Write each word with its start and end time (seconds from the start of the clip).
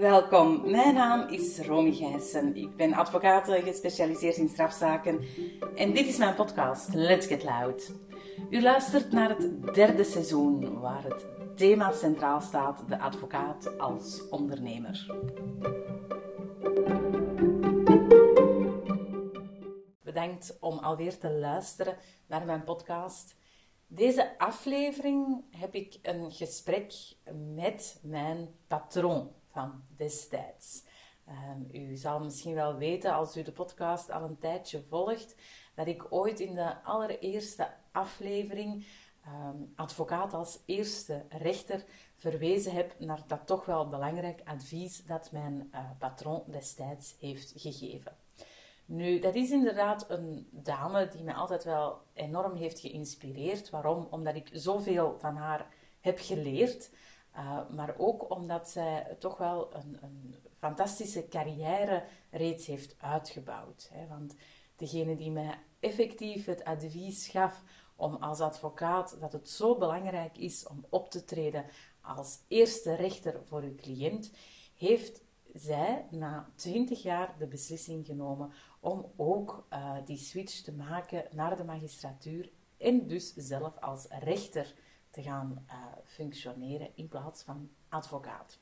Welkom, 0.00 0.70
mijn 0.70 0.94
naam 0.94 1.28
is 1.28 1.58
Romy 1.58 1.92
Gijssen. 1.92 2.56
Ik 2.56 2.76
ben 2.76 2.92
advocaat 2.92 3.48
gespecialiseerd 3.48 4.36
in 4.36 4.48
strafzaken 4.48 5.20
en 5.76 5.92
dit 5.92 6.06
is 6.06 6.16
mijn 6.16 6.34
podcast 6.34 6.94
Let's 6.94 7.26
Get 7.26 7.44
Loud. 7.44 7.92
U 8.50 8.62
luistert 8.62 9.12
naar 9.12 9.28
het 9.28 9.74
derde 9.74 10.04
seizoen 10.04 10.80
waar 10.80 11.04
het 11.04 11.26
thema 11.56 11.92
centraal 11.92 12.40
staat, 12.40 12.88
de 12.88 12.98
advocaat 12.98 13.78
als 13.78 14.28
ondernemer. 14.28 15.06
Bedankt 20.02 20.56
om 20.60 20.78
alweer 20.78 21.18
te 21.18 21.30
luisteren 21.30 21.96
naar 22.26 22.44
mijn 22.44 22.64
podcast. 22.64 23.36
Deze 23.86 24.38
aflevering 24.38 25.44
heb 25.56 25.74
ik 25.74 25.98
een 26.02 26.32
gesprek 26.32 26.92
met 27.54 28.00
mijn 28.02 28.48
patroon 28.66 29.38
van 29.60 29.82
destijds. 29.96 30.84
Um, 31.28 31.68
u 31.72 31.96
zal 31.96 32.20
misschien 32.20 32.54
wel 32.54 32.76
weten, 32.76 33.12
als 33.12 33.36
u 33.36 33.42
de 33.42 33.52
podcast 33.52 34.10
al 34.10 34.22
een 34.22 34.38
tijdje 34.38 34.82
volgt, 34.88 35.34
dat 35.74 35.86
ik 35.86 36.06
ooit 36.12 36.40
in 36.40 36.54
de 36.54 36.82
allereerste 36.82 37.68
aflevering 37.92 38.86
um, 39.26 39.72
advocaat 39.76 40.34
als 40.34 40.58
eerste 40.66 41.24
rechter 41.28 41.84
verwezen 42.16 42.72
heb 42.72 42.94
naar 42.98 43.22
dat 43.26 43.46
toch 43.46 43.64
wel 43.64 43.88
belangrijk 43.88 44.40
advies 44.44 45.04
dat 45.04 45.32
mijn 45.32 45.70
uh, 45.72 45.90
patroon 45.98 46.42
destijds 46.46 47.16
heeft 47.18 47.52
gegeven. 47.56 48.16
Nu, 48.84 49.18
dat 49.18 49.34
is 49.34 49.50
inderdaad 49.50 50.10
een 50.10 50.48
dame 50.50 51.08
die 51.08 51.22
mij 51.22 51.34
altijd 51.34 51.64
wel 51.64 52.02
enorm 52.12 52.54
heeft 52.54 52.80
geïnspireerd. 52.80 53.70
Waarom? 53.70 54.06
Omdat 54.10 54.34
ik 54.34 54.48
zoveel 54.52 55.16
van 55.18 55.36
haar 55.36 55.66
heb 56.00 56.18
geleerd. 56.18 56.90
Uh, 57.36 57.68
maar 57.70 57.94
ook 57.98 58.30
omdat 58.30 58.70
zij 58.70 59.16
toch 59.18 59.36
wel 59.38 59.74
een, 59.74 59.98
een, 60.02 60.34
fantastische 60.58 61.28
carrière 61.28 62.04
reeds 62.30 62.66
heeft 62.66 62.96
uitgebouwd. 62.98 63.88
Hè. 63.92 64.06
Want 64.06 64.34
degene 64.76 65.16
die 65.16 65.30
mij 65.30 65.58
effectief 65.80 66.44
het 66.44 66.64
advies 66.64 67.28
gaf 67.28 67.62
om 67.96 68.14
als 68.14 68.40
advocaat 68.40 69.16
dat 69.20 69.32
het 69.32 69.48
zo 69.48 69.78
belangrijk 69.78 70.38
is 70.38 70.66
om 70.66 70.84
op 70.88 71.10
te 71.10 71.24
treden 71.24 71.64
als 72.00 72.38
eerste 72.48 72.94
rechter 72.94 73.40
voor 73.44 73.62
uw 73.62 73.74
cliënt, 73.74 74.32
heeft 74.76 75.22
zij 75.54 76.06
na 76.10 76.50
20 76.54 77.02
jaar 77.02 77.34
de 77.38 77.46
beslissing 77.46 78.06
genomen 78.06 78.52
om 78.80 79.12
ook 79.16 79.66
uh, 79.72 79.96
die 80.04 80.16
switch 80.16 80.60
te 80.60 80.72
maken 80.72 81.24
naar 81.30 81.56
de 81.56 81.64
magistratuur 81.64 82.50
en 82.78 83.06
dus 83.06 83.34
zelf 83.34 83.78
als 83.78 84.06
rechter 84.08 84.74
te 85.10 85.22
gaan 85.22 85.64
uh, 85.66 85.74
functioneren 86.04 86.90
in 86.94 87.08
plaats 87.08 87.42
van 87.42 87.70
advocaat. 87.88 88.58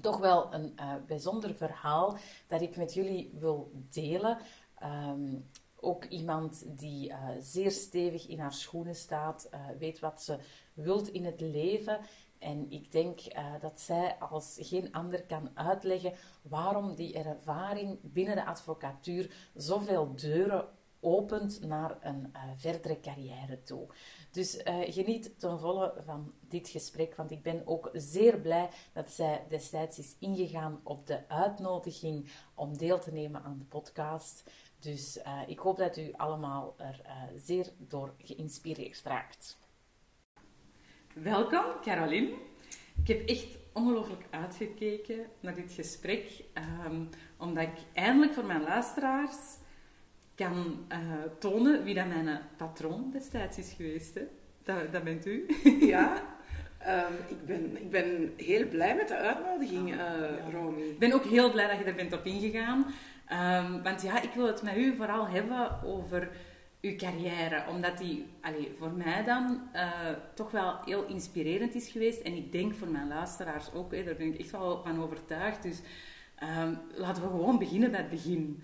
Toch 0.00 0.18
wel 0.18 0.54
een 0.54 0.72
uh, 0.80 0.94
bijzonder 1.06 1.54
verhaal 1.54 2.16
dat 2.46 2.60
ik 2.60 2.76
met 2.76 2.94
jullie 2.94 3.30
wil 3.38 3.72
delen. 3.90 4.38
Um, 4.82 5.50
ook 5.80 6.04
iemand 6.04 6.78
die 6.78 7.08
uh, 7.08 7.28
zeer 7.40 7.70
stevig 7.70 8.26
in 8.26 8.38
haar 8.38 8.52
schoenen 8.52 8.94
staat, 8.94 9.48
weet 9.78 9.98
wat 9.98 10.22
ze 10.22 10.38
wilt 10.74 11.08
in 11.08 11.24
het 11.24 11.40
leven. 11.40 12.00
En 12.38 12.70
ik 12.70 12.92
denk 12.92 13.20
dat 13.60 13.80
zij 13.80 14.16
als 14.18 14.56
geen 14.60 14.92
ander 14.92 15.22
kan 15.22 15.50
uitleggen 15.54 16.12
waarom 16.42 16.94
die 16.94 17.14
ervaring 17.14 17.98
binnen 18.02 18.36
de 18.36 18.44
advocatuur 18.44 19.50
zoveel 19.54 20.14
deuren 20.14 20.68
opent 21.04 21.60
naar 21.60 21.96
een 22.00 22.32
uh, 22.32 22.42
verdere 22.56 23.00
carrière 23.00 23.62
toe. 23.62 23.86
Dus 24.30 24.56
uh, 24.56 24.80
geniet 24.80 25.38
ten 25.38 25.58
volle 25.58 25.94
van 26.04 26.32
dit 26.40 26.68
gesprek, 26.68 27.14
want 27.14 27.30
ik 27.30 27.42
ben 27.42 27.62
ook 27.66 27.90
zeer 27.92 28.40
blij 28.40 28.68
dat 28.92 29.10
zij 29.10 29.44
destijds 29.48 29.98
is 29.98 30.16
ingegaan 30.18 30.80
op 30.82 31.06
de 31.06 31.28
uitnodiging 31.28 32.30
om 32.54 32.78
deel 32.78 32.98
te 32.98 33.12
nemen 33.12 33.42
aan 33.42 33.58
de 33.58 33.64
podcast. 33.64 34.50
Dus 34.78 35.16
uh, 35.16 35.40
ik 35.46 35.58
hoop 35.58 35.76
dat 35.76 35.96
u 35.96 36.12
allemaal 36.12 36.74
er 36.76 37.00
zeer 37.36 37.72
door 37.78 38.14
geïnspireerd 38.18 39.02
raakt. 39.04 39.58
Welkom, 41.14 41.64
Caroline. 41.82 42.34
Ik 43.00 43.08
heb 43.08 43.28
echt 43.28 43.56
ongelooflijk 43.72 44.26
uitgekeken 44.30 45.26
naar 45.40 45.54
dit 45.54 45.72
gesprek, 45.72 46.44
um, 46.86 47.08
omdat 47.38 47.62
ik 47.62 47.78
eindelijk 47.92 48.32
voor 48.32 48.44
mijn 48.44 48.62
luisteraars 48.62 49.36
kan 50.34 50.86
uh, 50.92 50.98
tonen 51.38 51.84
wie 51.84 51.94
dat 51.94 52.06
mijn 52.06 52.40
patroon 52.56 53.10
destijds 53.12 53.58
is 53.58 53.72
geweest. 53.76 54.14
Hè? 54.14 54.22
Dat, 54.62 54.92
dat 54.92 55.04
bent 55.04 55.26
u. 55.26 55.46
ja, 55.94 56.22
um, 56.86 57.14
ik, 57.28 57.46
ben, 57.46 57.76
ik 57.76 57.90
ben 57.90 58.32
heel 58.36 58.68
blij 58.68 58.94
met 58.96 59.08
de 59.08 59.16
uitnodiging, 59.16 59.94
uh, 59.94 60.00
Romy. 60.52 60.82
Ik 60.82 60.98
ben 60.98 61.12
ook 61.12 61.24
heel 61.24 61.50
blij 61.50 61.68
dat 61.68 61.78
je 61.78 61.84
er 61.84 61.94
bent 61.94 62.12
op 62.12 62.24
ingegaan. 62.24 62.86
Um, 63.32 63.82
want 63.82 64.02
ja, 64.02 64.22
ik 64.22 64.30
wil 64.34 64.46
het 64.46 64.62
met 64.62 64.76
u 64.76 64.96
vooral 64.96 65.28
hebben 65.28 65.82
over 65.84 66.30
uw 66.80 66.96
carrière. 66.96 67.64
Omdat 67.68 67.98
die 67.98 68.26
allez, 68.40 68.66
voor 68.78 68.92
mij 68.92 69.24
dan 69.24 69.60
uh, 69.74 69.90
toch 70.34 70.50
wel 70.50 70.78
heel 70.84 71.06
inspirerend 71.06 71.74
is 71.74 71.88
geweest. 71.88 72.20
En 72.20 72.36
ik 72.36 72.52
denk 72.52 72.74
voor 72.74 72.88
mijn 72.88 73.08
luisteraars 73.08 73.72
ook. 73.72 73.92
Hè, 73.92 74.04
daar 74.04 74.16
ben 74.16 74.32
ik 74.32 74.38
echt 74.38 74.50
wel 74.50 74.82
van 74.82 75.02
overtuigd. 75.02 75.62
Dus 75.62 75.80
um, 76.42 76.78
laten 76.94 77.22
we 77.22 77.28
gewoon 77.28 77.58
beginnen 77.58 77.90
bij 77.90 78.00
het 78.00 78.10
begin. 78.10 78.62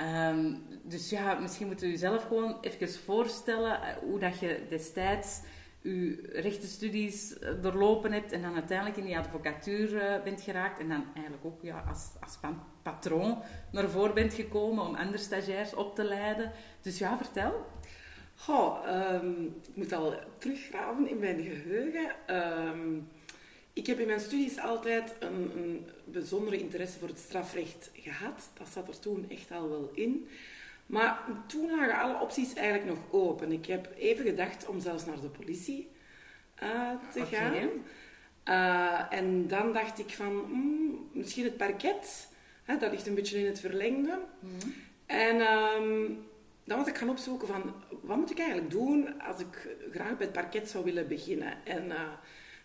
Um, 0.00 0.62
dus 0.82 1.10
ja, 1.10 1.34
misschien 1.34 1.66
moet 1.66 1.82
u 1.82 1.96
zelf 1.96 2.26
gewoon 2.26 2.58
even 2.60 2.88
voorstellen 2.88 3.80
uh, 3.80 3.88
hoe 3.88 4.18
dat 4.18 4.38
je 4.38 4.66
destijds 4.68 5.40
uw 5.82 6.16
rechtenstudies 6.32 7.36
uh, 7.38 7.48
doorlopen 7.62 8.12
hebt 8.12 8.32
en 8.32 8.42
dan 8.42 8.54
uiteindelijk 8.54 8.98
in 8.98 9.04
die 9.04 9.18
advocatuur 9.18 9.92
uh, 9.92 10.22
bent 10.22 10.40
geraakt 10.40 10.80
en 10.80 10.88
dan 10.88 11.04
eigenlijk 11.14 11.44
ook 11.44 11.62
ja, 11.62 11.84
als, 11.88 12.10
als 12.20 12.38
patroon 12.82 13.42
naar 13.72 13.88
voren 13.88 14.14
bent 14.14 14.34
gekomen 14.34 14.84
om 14.84 14.94
andere 14.94 15.18
stagiairs 15.18 15.74
op 15.74 15.94
te 15.94 16.04
leiden. 16.04 16.52
Dus 16.80 16.98
ja, 16.98 17.16
vertel. 17.16 17.66
Goh, 18.36 18.86
um, 19.12 19.56
ik 19.68 19.76
moet 19.76 19.92
al 19.92 20.14
teruggraven 20.38 21.08
in 21.08 21.18
mijn 21.18 21.42
geheugen. 21.42 22.36
Um, 22.66 23.08
ik 23.72 23.86
heb 23.86 23.98
in 23.98 24.06
mijn 24.06 24.20
studies 24.20 24.58
altijd 24.58 25.14
een, 25.18 25.50
een, 25.56 25.86
bijzondere 26.04 26.58
interesse 26.58 26.98
voor 26.98 27.08
het 27.08 27.18
strafrecht 27.18 27.90
gehad. 27.94 28.50
Dat 28.58 28.68
zat 28.72 28.88
er 28.88 28.98
toen 28.98 29.26
echt 29.28 29.50
al 29.50 29.68
wel 29.68 29.90
in. 29.94 30.28
Maar 30.86 31.20
toen 31.46 31.70
lagen 31.70 32.00
alle 32.00 32.20
opties 32.20 32.54
eigenlijk 32.54 32.88
nog 32.88 33.04
open. 33.10 33.52
Ik 33.52 33.66
heb 33.66 33.88
even 33.96 34.24
gedacht 34.24 34.66
om 34.66 34.80
zelfs 34.80 35.06
naar 35.06 35.20
de 35.20 35.28
politie 35.28 35.88
uh, 36.62 36.90
te 37.12 37.20
okay. 37.20 37.30
gaan. 37.30 37.68
Uh, 38.48 39.18
en 39.18 39.48
dan 39.48 39.72
dacht 39.72 39.98
ik 39.98 40.10
van, 40.10 40.34
mm, 40.34 41.08
misschien 41.12 41.44
het 41.44 41.56
parket. 41.56 42.28
Hè, 42.62 42.76
dat 42.76 42.90
ligt 42.90 43.06
een 43.06 43.14
beetje 43.14 43.38
in 43.38 43.46
het 43.46 43.60
verlengde. 43.60 44.18
Mm. 44.40 44.74
En 45.06 45.40
um, 45.40 46.26
dan 46.64 46.78
was 46.78 46.86
ik 46.86 46.96
gaan 46.96 47.10
opzoeken 47.10 47.48
van, 47.48 47.74
wat 48.00 48.16
moet 48.16 48.30
ik 48.30 48.38
eigenlijk 48.38 48.70
doen 48.70 49.20
als 49.22 49.40
ik 49.40 49.76
graag 49.92 50.16
bij 50.16 50.26
het 50.26 50.32
parket 50.32 50.68
zou 50.68 50.84
willen 50.84 51.08
beginnen. 51.08 51.64
En... 51.64 51.84
Uh, 51.86 52.12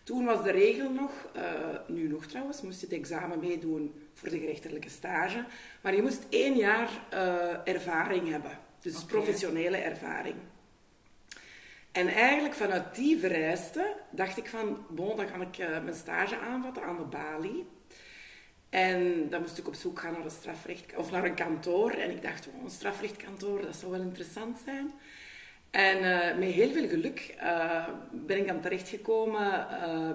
toen 0.08 0.24
was 0.24 0.42
de 0.42 0.50
regel 0.50 0.90
nog, 0.90 1.10
uh, 1.36 1.42
nu 1.86 2.08
nog 2.08 2.26
trouwens, 2.26 2.62
moest 2.62 2.80
je 2.80 2.86
het 2.86 2.94
examen 2.94 3.38
meedoen 3.38 3.94
voor 4.14 4.28
de 4.28 4.38
gerechtelijke 4.38 4.88
stage. 4.88 5.44
Maar 5.80 5.94
je 5.94 6.02
moest 6.02 6.26
één 6.28 6.56
jaar 6.56 6.90
uh, 7.12 7.74
ervaring 7.74 8.28
hebben. 8.28 8.58
Dus 8.80 8.94
okay. 8.94 9.06
professionele 9.06 9.76
ervaring. 9.76 10.34
En 11.92 12.08
eigenlijk 12.08 12.54
vanuit 12.54 12.94
die 12.94 13.18
vereiste 13.18 13.96
dacht 14.10 14.36
ik 14.36 14.48
van, 14.48 14.84
bon, 14.88 15.16
dan 15.16 15.28
ga 15.28 15.40
ik 15.40 15.58
uh, 15.58 15.68
mijn 15.68 15.96
stage 15.96 16.38
aanvatten 16.38 16.82
aan 16.82 16.96
de 16.96 17.02
balie. 17.02 17.66
En 18.68 19.28
dan 19.28 19.40
moest 19.40 19.58
ik 19.58 19.66
op 19.66 19.74
zoek 19.74 19.98
gaan 19.98 20.12
naar 20.12 20.24
een 20.24 20.30
strafrecht, 20.30 20.96
of 20.96 21.10
naar 21.10 21.24
een 21.24 21.34
kantoor. 21.34 21.90
En 21.90 22.10
ik 22.10 22.22
dacht, 22.22 22.48
oh, 22.48 22.62
een 22.64 22.70
strafrechtkantoor, 22.70 23.60
dat 23.60 23.76
zou 23.76 23.92
wel 23.92 24.00
interessant 24.00 24.58
zijn. 24.64 24.92
En 25.70 25.98
uh, 25.98 26.38
met 26.38 26.54
heel 26.54 26.72
veel 26.72 26.88
geluk 26.88 27.34
uh, 27.42 27.88
ben 28.10 28.36
ik 28.36 28.46
dan 28.46 28.60
terechtgekomen 28.60 29.66
uh, 29.70 30.10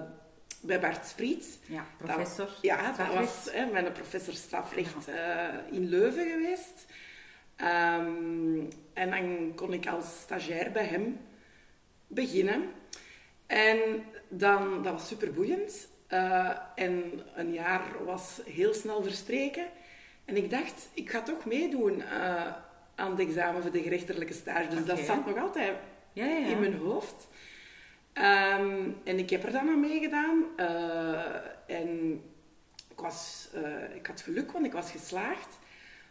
bij 0.60 0.80
Bart 0.80 1.06
Spriet. 1.06 1.58
Ja, 1.66 1.86
professor. 1.96 2.46
Dat, 2.46 2.58
ja, 2.60 2.92
dat 2.92 3.14
was 3.14 3.48
hè, 3.50 3.66
mijn 3.66 3.92
professor 3.92 4.34
strafrecht 4.34 5.08
in 5.70 5.88
Leuven 5.88 6.30
geweest. 6.30 6.86
Um, 7.56 8.68
en 8.92 9.10
dan 9.10 9.52
kon 9.54 9.72
ik 9.72 9.86
als 9.86 10.20
stagiair 10.20 10.72
bij 10.72 10.84
hem 10.84 11.20
beginnen. 12.06 12.70
En 13.46 13.78
dan, 14.28 14.82
dat 14.82 14.92
was 14.92 15.08
super 15.08 15.32
boeiend. 15.32 15.88
en 16.74 17.22
een 17.34 17.52
jaar 17.52 18.04
was 18.04 18.40
heel 18.44 18.74
snel 18.74 19.02
verstreken. 19.02 19.66
En 20.24 20.36
ik 20.36 20.50
dacht, 20.50 20.88
ik 20.94 21.10
ga 21.10 21.22
toch 21.22 21.44
meedoen 21.44 22.02
aan 22.94 23.10
het 23.10 23.20
examen 23.20 23.62
voor 23.62 23.70
de 23.70 23.82
gerechtelijke 23.82 24.32
stage. 24.32 24.68
Dus 24.68 24.80
okay. 24.80 24.96
dat 24.96 25.04
zat 25.04 25.26
nog 25.26 25.38
altijd 25.38 25.76
ja, 26.12 26.24
ja, 26.24 26.36
ja. 26.36 26.46
in 26.46 26.60
mijn 26.60 26.76
hoofd. 26.76 27.28
Um, 28.14 28.96
en 29.04 29.18
ik 29.18 29.30
heb 29.30 29.44
er 29.44 29.52
dan 29.52 29.68
aan 29.68 29.80
meegedaan. 29.80 30.44
Uh, 30.56 31.76
en 31.78 32.12
ik, 32.90 33.00
was, 33.00 33.48
uh, 33.54 33.94
ik 33.94 34.06
had 34.06 34.20
geluk, 34.20 34.52
want 34.52 34.66
ik 34.66 34.72
was 34.72 34.90
geslaagd. 34.90 35.58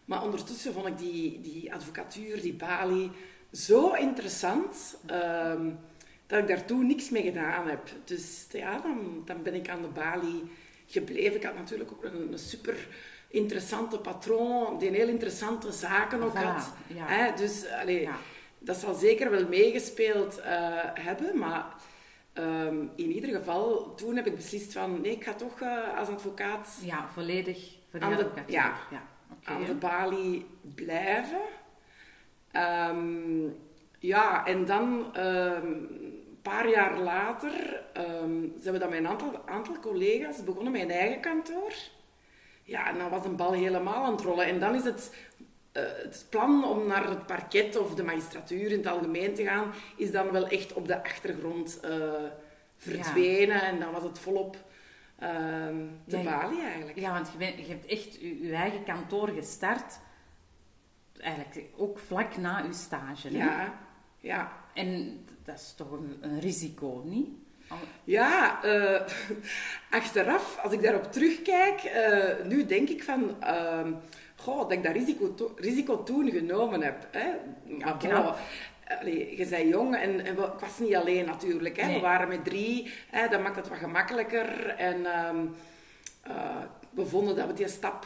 Maar 0.05 0.23
ondertussen 0.23 0.73
vond 0.73 0.87
ik 0.87 0.97
die, 0.97 1.41
die 1.41 1.73
advocatuur, 1.73 2.41
die 2.41 2.53
balie, 2.53 3.11
zo 3.51 3.93
interessant... 3.93 4.97
Um, 5.11 5.79
dat 6.27 6.41
ik 6.41 6.47
daartoe 6.47 6.83
niks 6.83 7.09
mee 7.09 7.23
gedaan 7.23 7.67
heb. 7.67 7.89
Dus 8.03 8.45
ja, 8.51 8.79
dan, 8.79 9.21
dan 9.25 9.43
ben 9.43 9.53
ik 9.53 9.69
aan 9.69 9.81
de 9.81 9.87
balie 9.87 10.43
gebleven. 10.87 11.35
Ik 11.35 11.43
had 11.43 11.55
natuurlijk 11.55 11.91
ook 11.91 12.03
een, 12.03 12.31
een 12.31 12.39
super 12.39 12.87
interessante 13.33 13.99
patroon, 13.99 14.77
die 14.77 14.89
heel 14.89 15.07
interessante 15.07 15.71
zaken 15.71 16.23
ook 16.23 16.31
Voilà, 16.31 16.43
had. 16.43 16.73
ja. 16.87 17.05
Hè, 17.07 17.33
dus 17.35 17.65
allee, 17.81 18.01
Ja. 18.01 18.15
dat 18.59 18.75
zal 18.77 18.93
zeker 18.93 19.31
wel 19.31 19.47
meegespeeld 19.47 20.37
eh, 20.39 20.49
hebben, 20.93 21.37
maar 21.37 21.65
ehm, 22.33 22.77
in 22.95 23.11
ieder 23.11 23.29
geval, 23.35 23.95
toen 23.95 24.15
heb 24.15 24.27
ik 24.27 24.35
beslist 24.35 24.73
van 24.73 25.01
nee, 25.01 25.11
ik 25.11 25.23
ga 25.23 25.33
toch 25.33 25.61
eh, 25.61 25.97
als 25.97 26.07
advocaat 26.09 26.77
Ja, 26.83 27.07
volledig 27.13 27.75
voor 27.89 27.99
de- 27.99 28.05
advocatuur. 28.05 28.51
ja. 28.53 28.73
ja. 28.91 29.01
aan 29.43 29.63
de 29.65 29.73
balie 29.73 30.45
blijven. 30.75 31.41
Ehm, 32.51 33.47
ja, 33.99 34.45
en 34.45 34.65
dan 34.65 35.15
ehm, 35.15 35.65
een 35.67 36.39
paar 36.41 36.69
jaar 36.69 36.97
later 36.99 37.81
ehm, 37.93 38.41
zijn 38.59 38.73
we 38.73 38.79
dan 38.79 38.89
met 38.89 38.97
een 38.99 39.07
aantal, 39.07 39.41
aantal 39.45 39.79
collega's 39.79 40.43
begonnen 40.43 40.71
met 40.71 40.81
een 40.81 40.91
eigen 40.91 41.19
kantoor. 41.21 41.73
Ja, 42.63 42.89
en 42.89 42.97
dan 42.97 43.09
was 43.09 43.25
een 43.25 43.35
bal 43.35 43.51
helemaal 43.51 44.03
aan 44.03 44.11
het 44.11 44.21
rollen. 44.21 44.45
En 44.45 44.59
dan 44.59 44.75
is 44.75 44.83
het, 44.83 45.15
eh, 45.71 45.83
het 45.83 46.25
plan 46.29 46.65
om 46.65 46.87
naar 46.87 47.09
het 47.09 47.25
parket 47.25 47.77
of 47.77 47.95
de 47.95 48.03
magistratuur 48.03 48.71
in 48.71 48.77
het 48.77 48.87
algemeen 48.87 49.33
te 49.33 49.43
gaan, 49.43 49.71
is 49.95 50.11
dan 50.11 50.31
wel 50.31 50.47
echt 50.47 50.73
op 50.73 50.87
de 50.87 51.03
achtergrond 51.03 51.79
eh, 51.79 52.23
verdwenen. 52.77 53.61
En 53.61 53.79
dan 53.79 53.91
was 53.91 54.03
het 54.03 54.19
volop 54.19 54.57
ehm 55.19 55.87
de 56.05 56.17
Ja, 56.17 56.23
balie 56.23 56.61
eigenlijk. 56.61 56.99
Ja, 56.99 57.11
want 57.11 57.31
je, 57.31 57.37
bent, 57.37 57.57
je 57.57 57.71
hebt 57.71 57.85
echt 57.85 58.15
je, 58.21 58.47
je 58.47 58.53
eigen 58.53 58.83
kantoor 58.83 59.27
gestart. 59.27 59.99
Eigenlijk 61.19 61.65
ook 61.77 61.99
vlak 61.99 62.37
na 62.37 62.57
je 62.57 62.73
stage. 62.73 63.27
hè? 63.27 63.37
ja. 63.37 63.79
ja. 64.19 64.51
En 64.73 65.19
dat 65.43 65.55
is 65.55 65.73
toch 65.77 65.91
een, 65.91 66.17
een 66.21 66.39
risico, 66.39 67.01
niet? 67.05 67.29
Ja, 68.03 68.63
eh, 68.63 69.01
achteraf, 69.99 70.57
als 70.63 70.73
ik 70.73 70.81
daarop 70.81 71.11
terugkijk, 71.11 71.83
eh, 71.83 72.45
nu 72.45 72.65
denk 72.65 72.89
ik 72.89 73.03
van, 73.03 73.35
ehm, 73.43 73.91
goh, 74.35 74.59
dat 74.59 74.71
ik 74.71 74.83
dat 74.83 74.91
risico, 74.93 75.33
to- 75.35 75.53
risico 75.57 76.03
toen 76.03 76.31
genomen 76.31 76.81
heb. 76.81 77.07
Hè. 77.11 77.27
Maar 77.77 78.35
allee, 78.99 79.37
je 79.37 79.45
bent 79.47 79.69
jong 79.69 79.95
en, 79.95 80.25
en 80.25 80.35
we- 80.35 80.41
ik 80.53 80.59
was 80.59 80.79
niet 80.79 80.95
alleen 80.95 81.25
natuurlijk. 81.25 81.77
Hè. 81.77 81.85
Nee. 81.85 81.95
We 81.95 82.01
waren 82.01 82.27
met 82.27 82.43
drie, 82.45 82.93
hè, 83.09 83.27
dat 83.27 83.41
maakt 83.41 83.55
het 83.55 83.67
wat 83.69 83.77
gemakkelijker. 83.77 84.67
En 84.69 85.05
ehm, 85.05 85.37
eh, 86.23 86.57
we 86.89 87.05
vonden 87.05 87.35
dat 87.35 87.47
we 87.47 87.53
die 87.53 87.67
stap 87.67 88.05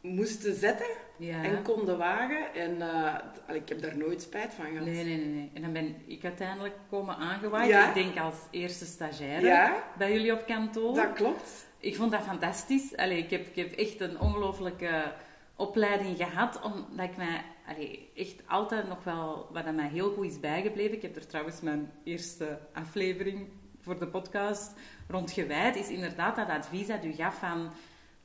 moesten 0.00 0.54
zetten 0.54 0.86
Ja. 1.18 1.42
en 1.44 1.62
konden 1.62 1.98
wagen. 1.98 2.54
En 2.54 2.82
eh, 2.82 3.56
ik 3.56 3.68
heb 3.68 3.82
daar 3.82 3.96
nooit 3.96 4.22
spijt 4.22 4.54
van 4.54 4.64
gehad. 4.66 4.84
Nee, 4.86 5.04
nee, 5.04 5.16
nee, 5.16 5.26
nee. 5.26 5.50
En 5.54 5.62
dan 5.62 5.72
ben 5.72 5.94
ik 6.06 6.24
uiteindelijk 6.24 6.74
komen 6.90 7.16
aangewaaid. 7.16 7.68
Ja. 7.68 7.88
Ik 7.88 7.94
denk 7.94 8.18
als 8.18 8.34
eerste 8.50 8.84
stagiaire 8.86 9.46
Ja. 9.46 9.84
bij 9.98 10.12
jullie 10.12 10.32
op 10.32 10.46
kantoor. 10.46 10.94
Dat 10.94 11.12
klopt. 11.12 11.66
Ik 11.78 11.96
vond 11.96 12.12
dat 12.12 12.22
fantastisch. 12.22 12.96
Allee, 12.96 13.18
ik, 13.18 13.30
heb, 13.30 13.46
ik 13.46 13.56
heb 13.56 13.72
echt 13.72 14.00
een 14.00 14.20
ongelooflijke 14.20 15.12
opleiding 15.56 16.16
gehad, 16.16 16.60
omdat 16.62 17.08
ik 17.10 17.16
mij 17.16 17.44
allee, 17.68 18.10
echt 18.14 18.42
altijd 18.46 18.88
nog 18.88 19.04
wel, 19.04 19.48
wat 19.52 19.64
aan 19.64 19.74
mij 19.74 19.88
heel 19.88 20.12
goed 20.12 20.24
is 20.26 20.40
bijgebleven, 20.40 20.96
ik 20.96 21.02
heb 21.02 21.16
er 21.16 21.26
trouwens 21.26 21.60
mijn 21.60 21.90
eerste 22.04 22.58
aflevering 22.72 23.46
voor 23.80 23.98
de 23.98 24.06
podcast 24.06 24.72
rond 25.08 25.30
gewijd, 25.30 25.76
is 25.76 25.88
inderdaad 25.88 26.36
dat 26.36 26.48
advies 26.48 26.86
dat 26.86 27.04
u 27.04 27.12
gaf 27.12 27.38
van 27.38 27.70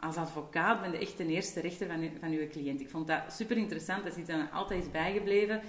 als 0.03 0.15
advocaat 0.15 0.81
ben 0.81 0.91
je 0.91 0.97
echt 0.97 1.17
de 1.17 1.25
eerste 1.25 1.59
rechter 1.59 1.87
van, 1.87 2.09
van 2.19 2.31
uw 2.31 2.47
cliënt. 2.47 2.81
Ik 2.81 2.89
vond 2.89 3.07
dat 3.07 3.21
super 3.29 3.57
interessant, 3.57 4.03
dat 4.03 4.11
is 4.11 4.19
iets 4.19 4.29
dat 4.29 4.51
altijd 4.51 4.83
is 4.83 4.91
bijgebleven. 4.91 5.61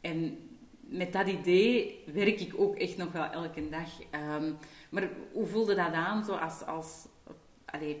En 0.00 0.38
met 0.80 1.12
dat 1.12 1.28
idee 1.28 2.04
werk 2.12 2.40
ik 2.40 2.52
ook 2.56 2.76
echt 2.76 2.96
nog 2.96 3.12
wel 3.12 3.24
elke 3.24 3.68
dag. 3.68 3.88
Ehm, 4.10 4.52
maar 4.90 5.08
hoe 5.32 5.46
voelde 5.46 5.74
dat 5.74 5.92
aan, 5.92 6.24
zo 6.24 6.32
als, 6.32 6.64
als 6.64 7.06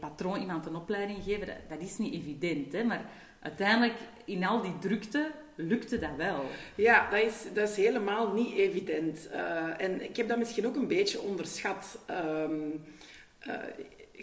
patroon 0.00 0.40
iemand 0.40 0.66
een 0.66 0.76
opleiding 0.76 1.22
geven? 1.24 1.46
Dat, 1.46 1.56
dat 1.68 1.80
is 1.80 1.98
niet 1.98 2.14
evident, 2.14 2.72
hè? 2.72 2.84
maar 2.84 3.04
uiteindelijk 3.40 3.98
in 4.24 4.44
al 4.44 4.62
die 4.62 4.78
drukte 4.78 5.30
lukte 5.54 5.98
dat 5.98 6.16
wel. 6.16 6.44
Ja, 6.74 7.10
dat 7.10 7.20
is, 7.20 7.44
dat 7.54 7.68
is 7.68 7.76
helemaal 7.76 8.32
niet 8.32 8.56
evident. 8.56 9.28
Eh, 9.28 9.80
en 9.80 10.02
ik 10.02 10.16
heb 10.16 10.28
dat 10.28 10.38
misschien 10.38 10.66
ook 10.66 10.76
een 10.76 10.86
beetje 10.86 11.20
onderschat. 11.20 11.98
Ehm 12.06 12.70
eh, 13.40 13.54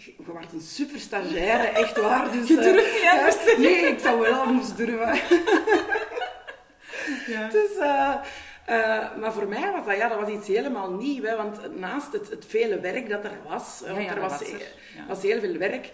je 0.04 0.14
wordt 0.16 0.52
een 0.52 0.60
super 0.60 1.00
stagiaire, 1.00 1.68
echt 1.82 2.00
waar. 2.00 2.32
Dus, 2.32 2.48
Je 2.48 2.56
eh, 2.56 2.62
durft 2.62 2.92
niet 2.92 3.10
anders 3.10 3.56
Nee, 3.56 3.86
ik 3.86 3.98
zou 3.98 4.20
wel 4.20 4.34
anders 4.34 4.74
durven. 4.74 5.20
Ja. 7.26 7.48
Dus, 7.48 7.76
eh, 7.76 8.14
eh, 8.64 9.16
maar 9.16 9.32
voor 9.32 9.48
mij 9.48 9.72
was 9.72 9.84
dat, 9.86 9.96
ja, 9.96 10.08
dat 10.08 10.20
was 10.20 10.28
iets 10.28 10.48
helemaal 10.48 10.90
nieuw. 10.90 11.22
Hè, 11.22 11.36
want 11.36 11.78
naast 11.78 12.12
het, 12.12 12.30
het 12.30 12.44
vele 12.48 12.80
werk 12.80 13.08
dat 13.08 13.24
er 13.24 13.36
was, 13.48 13.82
Ja, 13.84 13.92
want 13.92 14.04
ja, 14.04 14.14
er 14.14 14.20
was, 14.20 14.30
was 14.30 14.40
er, 14.40 14.58
ja. 14.96 15.06
was 15.08 15.22
heel 15.22 15.40
veel 15.40 15.56
werk, 15.56 15.90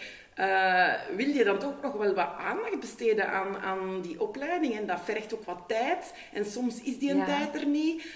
wil 1.16 1.28
je 1.28 1.44
dan 1.44 1.58
toch 1.58 1.82
nog 1.82 1.92
wel 1.92 2.14
wat 2.14 2.28
aandacht 2.38 2.80
besteden 2.80 3.28
aan, 3.32 3.56
aan 3.58 4.00
die 4.00 4.20
opleiding. 4.20 4.76
En 4.76 4.86
dat 4.86 5.00
vergt 5.04 5.34
ook 5.34 5.44
wat 5.44 5.64
tijd. 5.68 6.14
En 6.32 6.44
soms 6.44 6.82
is 6.82 6.98
die 6.98 7.10
een 7.10 7.24
tijd 7.24 7.54
er 7.54 7.66
niet. 7.66 8.06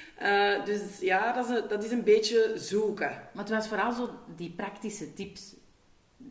Dus 0.64 0.80
ja, 1.00 1.32
dat 1.32 1.48
is, 1.48 1.56
een, 1.56 1.68
dat 1.68 1.84
is 1.84 1.90
een 1.90 2.04
beetje 2.04 2.52
zoeken. 2.54 3.10
Maar 3.32 3.44
het 3.44 3.54
was 3.54 3.68
vooral 3.68 3.92
zo 3.92 4.10
die 4.36 4.50
praktische 4.56 5.14
tips, 5.14 5.54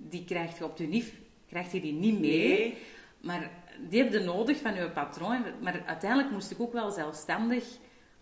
die 0.10 0.26
krijg 0.26 0.58
je 0.58 0.64
op 0.64 0.78
je 0.78 0.88
NIF, 0.88 1.14
krijg 1.48 1.72
je 1.72 1.82
die 1.82 1.94
niet 1.94 2.20
mee. 2.20 2.48
Nee. 2.48 2.78
Maar 3.22 3.52
die 3.90 4.04
heb 4.04 4.12
je 4.14 4.20
nodig 4.20 4.58
van 4.58 4.76
je 4.76 4.90
patroon. 4.90 5.44
Maar 5.62 5.84
uiteindelijk 5.86 6.32
moest 6.32 6.52
ik 6.52 6.60
ook 6.60 6.74
wel 6.74 6.92
zelfstandig 6.92 7.64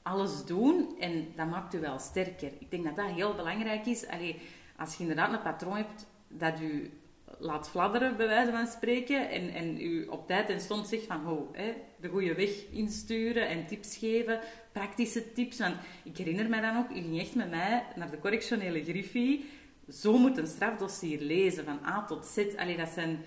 alles 0.01 0.45
doen. 0.45 0.95
En 0.99 1.27
dat 1.35 1.49
maakt 1.49 1.73
u 1.73 1.79
wel 1.79 1.99
sterker. 1.99 2.51
Ik 2.59 2.71
denk 2.71 2.83
dat 2.83 2.95
dat 2.95 3.05
heel 3.05 3.33
belangrijk 3.35 3.85
is. 3.85 4.07
Allee, 4.07 4.41
als 4.77 4.95
je 4.95 5.01
inderdaad 5.01 5.33
een 5.33 5.41
patroon 5.41 5.75
hebt 5.75 6.07
dat 6.27 6.61
u 6.61 6.91
laat 7.37 7.69
fladderen, 7.69 8.17
bij 8.17 8.27
wijze 8.27 8.51
van 8.51 8.67
spreken. 8.67 9.29
En, 9.29 9.49
en 9.49 9.81
u 9.81 10.05
op 10.05 10.27
tijd 10.27 10.49
en 10.49 10.59
stond 10.59 10.87
zegt 10.87 11.05
van, 11.05 11.19
ho, 11.23 11.49
hè, 11.51 11.73
de 11.99 12.07
goede 12.07 12.33
weg 12.33 12.49
insturen 12.71 13.47
en 13.47 13.67
tips 13.67 13.97
geven. 13.97 14.39
Praktische 14.71 15.33
tips. 15.33 15.59
Want 15.59 15.75
ik 16.03 16.17
herinner 16.17 16.49
me 16.49 16.61
dan 16.61 16.77
ook, 16.77 16.89
u 16.89 16.93
ging 16.93 17.19
echt 17.19 17.35
met 17.35 17.49
mij 17.49 17.85
naar 17.95 18.11
de 18.11 18.19
correctionele 18.19 18.83
griffie. 18.83 19.45
Zo 19.89 20.17
moet 20.17 20.37
een 20.37 20.47
strafdossier 20.47 21.21
lezen, 21.21 21.65
van 21.65 21.79
A 21.85 22.05
tot 22.05 22.25
Z. 22.25 22.37
Allee, 22.57 22.77
dat 22.77 22.89
zijn 22.89 23.23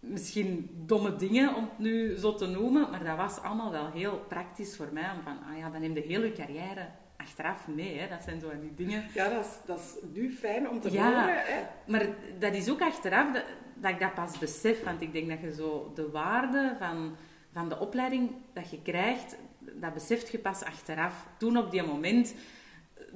misschien 0.00 0.70
domme 0.86 1.16
dingen 1.16 1.54
om 1.54 1.64
het 1.64 1.78
nu 1.78 2.16
zo 2.16 2.34
te 2.34 2.46
noemen, 2.46 2.90
maar 2.90 3.04
dat 3.04 3.16
was 3.16 3.38
allemaal 3.40 3.70
wel 3.70 3.90
heel 3.90 4.24
praktisch 4.28 4.76
voor 4.76 4.88
mij. 4.92 5.10
Om 5.16 5.22
van, 5.22 5.38
ah 5.52 5.58
ja, 5.58 5.70
dan 5.70 5.80
neem 5.80 5.94
je 5.94 6.00
heel 6.00 6.22
je 6.24 6.32
carrière 6.32 6.88
achteraf 7.16 7.68
mee. 7.68 7.98
Hè. 7.98 8.08
Dat 8.08 8.22
zijn 8.22 8.40
zo 8.40 8.50
die 8.60 8.74
dingen. 8.74 9.04
Ja, 9.14 9.28
dat 9.28 9.44
is, 9.44 9.50
dat 9.66 9.78
is 9.78 9.94
nu 10.12 10.32
fijn 10.32 10.68
om 10.68 10.80
te 10.80 10.90
Ja. 10.92 11.04
horen. 11.04 11.34
Hè? 11.44 11.62
Maar 11.86 12.06
dat 12.38 12.54
is 12.54 12.70
ook 12.70 12.80
achteraf 12.82 13.32
dat, 13.32 13.44
dat 13.74 13.90
ik 13.90 14.00
dat 14.00 14.14
pas 14.14 14.38
besef. 14.38 14.84
Want 14.84 15.00
ik 15.00 15.12
denk 15.12 15.28
dat 15.28 15.40
je 15.40 15.54
zo 15.54 15.92
de 15.94 16.10
waarde 16.10 16.76
van, 16.78 17.16
van 17.52 17.68
de 17.68 17.78
opleiding 17.78 18.30
dat 18.52 18.70
je 18.70 18.82
krijgt, 18.82 19.36
dat 19.74 19.94
beseft 19.94 20.30
je 20.30 20.38
pas 20.38 20.62
achteraf. 20.62 21.26
Toen 21.38 21.56
op 21.56 21.70
die 21.70 21.82
moment 21.82 22.34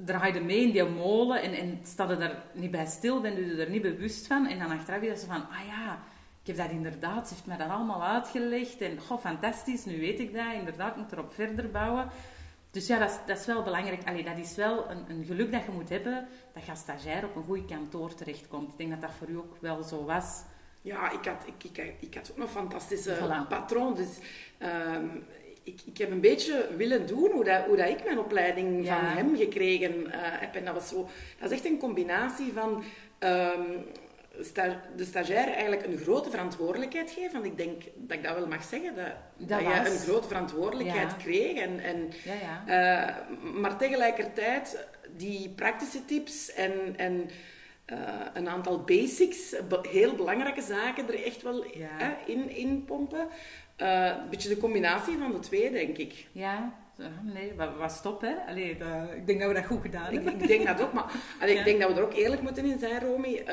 draaide 0.05 0.39
mee 0.39 0.61
in 0.61 0.71
die 0.71 0.83
molen 0.83 1.41
en, 1.41 1.53
en 1.53 1.79
sta 1.83 2.09
je 2.09 2.17
daar 2.17 2.43
niet 2.53 2.71
bij 2.71 2.85
stil, 2.85 3.21
ben 3.21 3.47
je 3.47 3.63
er 3.63 3.69
niet 3.69 3.81
bewust 3.81 4.27
van. 4.27 4.47
En 4.47 4.59
dan 4.59 4.71
achteraf 4.71 5.01
is 5.01 5.09
dat 5.09 5.19
zo 5.19 5.25
van, 5.25 5.49
ah 5.49 5.67
ja, 5.67 5.99
ik 6.41 6.47
heb 6.47 6.57
dat 6.57 6.75
inderdaad, 6.75 7.27
ze 7.27 7.33
heeft 7.33 7.45
mij 7.45 7.57
dat 7.57 7.69
allemaal 7.69 8.03
uitgelegd. 8.03 8.81
En 8.81 8.99
goh, 8.99 9.19
fantastisch, 9.19 9.85
nu 9.85 9.99
weet 9.99 10.19
ik 10.19 10.33
dat. 10.33 10.53
Inderdaad, 10.53 10.91
ik 10.91 11.01
moet 11.01 11.11
erop 11.11 11.33
verder 11.33 11.71
bouwen. 11.71 12.09
Dus 12.71 12.87
ja, 12.87 12.99
dat 12.99 13.09
is, 13.09 13.17
dat 13.25 13.39
is 13.39 13.45
wel 13.45 13.63
belangrijk. 13.63 14.07
Allee, 14.07 14.23
dat 14.23 14.37
is 14.37 14.55
wel 14.55 14.89
een, 14.89 15.05
een 15.07 15.25
geluk 15.25 15.51
dat 15.51 15.65
je 15.65 15.71
moet 15.71 15.89
hebben, 15.89 16.27
dat 16.53 16.65
je 16.65 16.71
als 16.71 16.79
stagiair 16.79 17.25
op 17.25 17.35
een 17.35 17.43
goed 17.43 17.65
kantoor 17.65 18.15
terechtkomt. 18.15 18.71
Ik 18.71 18.77
denk 18.77 18.89
dat 18.89 19.01
dat 19.01 19.11
voor 19.17 19.27
u 19.29 19.37
ook 19.37 19.57
wel 19.59 19.83
zo 19.83 20.05
was. 20.05 20.43
Ja, 20.81 21.11
ik 21.11 21.25
had, 21.25 21.43
ik, 21.45 21.77
ik, 21.77 21.93
ik 21.99 22.15
had 22.15 22.31
ook 22.31 22.37
een 22.37 22.47
fantastische 22.47 23.17
Voilà. 23.17 23.47
patroon. 23.49 23.95
Dus 23.95 24.17
ehm, 24.57 25.05
ik, 25.65 25.79
ik 25.85 25.97
heb 25.97 26.11
een 26.11 26.21
beetje 26.21 26.67
willen 26.77 27.07
doen 27.07 27.31
hoe, 27.31 27.43
dat, 27.43 27.65
hoe 27.65 27.75
dat 27.75 27.89
ik 27.89 28.03
mijn 28.03 28.19
opleiding 28.19 28.85
Ja. 28.85 28.95
van 28.99 29.05
hem 29.05 29.35
gekregen 29.37 30.11
eh, 30.11 30.19
heb. 30.21 30.55
En 30.55 30.65
dat, 30.65 30.73
was 30.73 30.87
zo, 30.89 31.07
dat 31.39 31.51
is 31.51 31.57
echt 31.57 31.65
een 31.65 31.77
combinatie 31.79 32.51
van 32.53 32.83
ehm, 33.19 33.61
sta- 34.41 34.81
de 34.95 35.05
stagiair 35.05 35.47
eigenlijk 35.47 35.85
een 35.85 35.97
grote 35.97 36.29
verantwoordelijkheid 36.29 37.11
geven. 37.11 37.31
Want 37.33 37.45
ik 37.45 37.57
denk 37.57 37.81
dat 37.95 38.17
ik 38.17 38.23
dat 38.23 38.35
wel 38.35 38.47
mag 38.47 38.63
zeggen, 38.63 38.95
dat, 38.95 39.05
Dat 39.37 39.49
dat, 39.49 39.59
je 39.59 39.89
een 39.89 39.97
grote 39.99 40.27
verantwoordelijkheid 40.27 41.11
Ja. 41.11 41.17
kreeg. 41.17 41.57
En, 41.57 41.79
en, 41.79 42.09
Ja, 42.23 42.63
eh, 43.07 43.15
maar 43.53 43.77
tegelijkertijd 43.77 44.87
die 45.17 45.49
praktische 45.49 46.05
tips 46.05 46.53
en, 46.53 46.71
en 46.97 47.29
eh, 47.85 47.97
een 48.33 48.49
aantal 48.49 48.83
basics, 48.83 49.55
be- 49.69 49.87
heel 49.89 50.15
belangrijke 50.15 50.61
zaken 50.61 51.07
er 51.07 51.23
echt 51.25 51.41
wel 51.41 51.65
Ja. 51.77 52.17
in, 52.25 52.49
in 52.49 52.83
pompen. 52.85 53.27
Eh, 53.75 54.05
een 54.05 54.29
beetje 54.29 54.49
de 54.49 54.57
combinatie 54.57 55.17
van 55.17 55.31
de 55.31 55.39
twee, 55.39 55.71
denk 55.71 55.97
ik. 55.97 56.27
Ja, 56.31 56.73
nee, 57.21 57.53
wat, 57.77 57.91
stop, 57.91 58.21
hè. 58.21 58.33
Allee, 58.47 58.77
dat- 58.77 59.11
ik 59.15 59.27
denk 59.27 59.39
dat 59.39 59.47
we 59.47 59.53
dat 59.55 59.65
goed 59.65 59.81
gedaan 59.81 60.13
hebben. 60.13 60.41
ik 60.41 60.47
denk 60.47 60.65
dat 60.67 60.81
ook, 60.81 60.93
maar 60.93 61.11
allee, 61.39 61.53
Ja. 61.53 61.59
ik 61.59 61.65
denk 61.65 61.79
dat 61.81 61.91
we 61.91 61.97
er 61.97 62.03
ook 62.03 62.13
eerlijk 62.13 62.41
moeten 62.41 62.65
in 62.65 62.79
zijn, 62.79 63.01
Romy. 63.01 63.43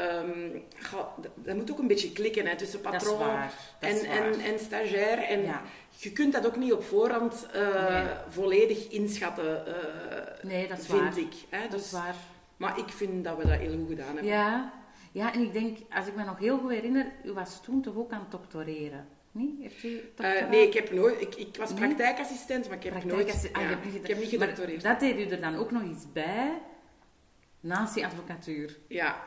Ga- 0.77 1.13
dat, 1.21 1.31
dat 1.35 1.57
moet 1.57 1.71
ook 1.73 1.79
een 1.79 1.87
beetje 1.87 2.13
klikken 2.13 2.47
hè, 2.47 2.57
tussen 2.57 2.81
patroon 2.81 3.37
en, 3.81 3.97
en, 4.05 4.41
en 4.41 4.59
stagiair. 4.59 5.19
En 5.19 5.43
Ja. 5.43 5.63
je 5.97 6.13
kunt 6.13 6.33
dat 6.33 6.47
ook 6.47 6.57
niet 6.57 6.73
op 6.73 6.83
voorhand 6.85 7.47
eh, 7.53 7.89
Nee. 7.89 8.03
volledig 8.29 8.89
inschatten, 8.89 9.67
eh, 9.67 10.45
Nee, 10.45 10.69
dat 10.69 10.79
is 10.79 10.87
vind 10.87 11.01
waar. 11.01 11.19
ik. 11.19 11.33
Hè? 11.51 11.61
Dat 11.61 11.71
Dus, 11.71 11.85
is 11.85 11.93
waar. 11.93 12.15
Maar 12.57 12.79
ik 12.79 12.89
vind 12.89 13.25
dat 13.25 13.37
we 13.37 13.47
dat 13.49 13.59
heel 13.59 13.77
goed 13.79 13.89
gedaan 13.89 14.07
hebben. 14.07 14.25
Ja. 14.25 14.73
Ja, 15.13 15.33
en 15.35 15.41
ik 15.41 15.53
denk, 15.53 15.79
als 15.95 16.07
ik 16.07 16.15
me 16.15 16.25
nog 16.25 16.39
heel 16.39 16.59
goed 16.59 16.71
herinner, 16.71 17.07
u 17.25 17.33
was 17.33 17.63
toen 17.63 17.83
toch 17.83 17.97
ook 17.97 18.13
aan 18.13 18.21
het 18.21 18.31
doctoreren? 18.31 19.07
Nee? 19.33 19.57
Heeft 19.61 19.83
u 19.83 20.01
doctoraat? 20.15 20.49
nee, 20.49 20.67
ik, 20.67 20.75
heb 20.75 20.93
nooit, 20.93 21.21
ik, 21.21 21.35
ik 21.35 21.57
was 21.57 21.71
Nee? 21.75 21.79
praktijkassistent, 21.79 22.69
maar 22.69 22.77
ik 22.77 22.83
heb 22.83 23.05
nooit... 23.05 23.51
Ah, 23.53 23.63
ja, 23.63 23.69
hebt 23.69 23.85
niet 23.85 23.95
ik 23.95 24.07
heb 24.07 24.19
niet 24.19 24.29
gedoctoreerd. 24.29 24.83
dat 24.83 25.01
deed 25.01 25.17
u 25.17 25.31
er 25.31 25.41
dan 25.41 25.57
ook 25.57 25.71
nog 25.71 25.83
iets 25.83 26.13
bij, 26.13 26.63
naast 27.61 27.95
die 27.95 28.07
advocatuur? 28.07 28.79
Ja, 28.89 29.23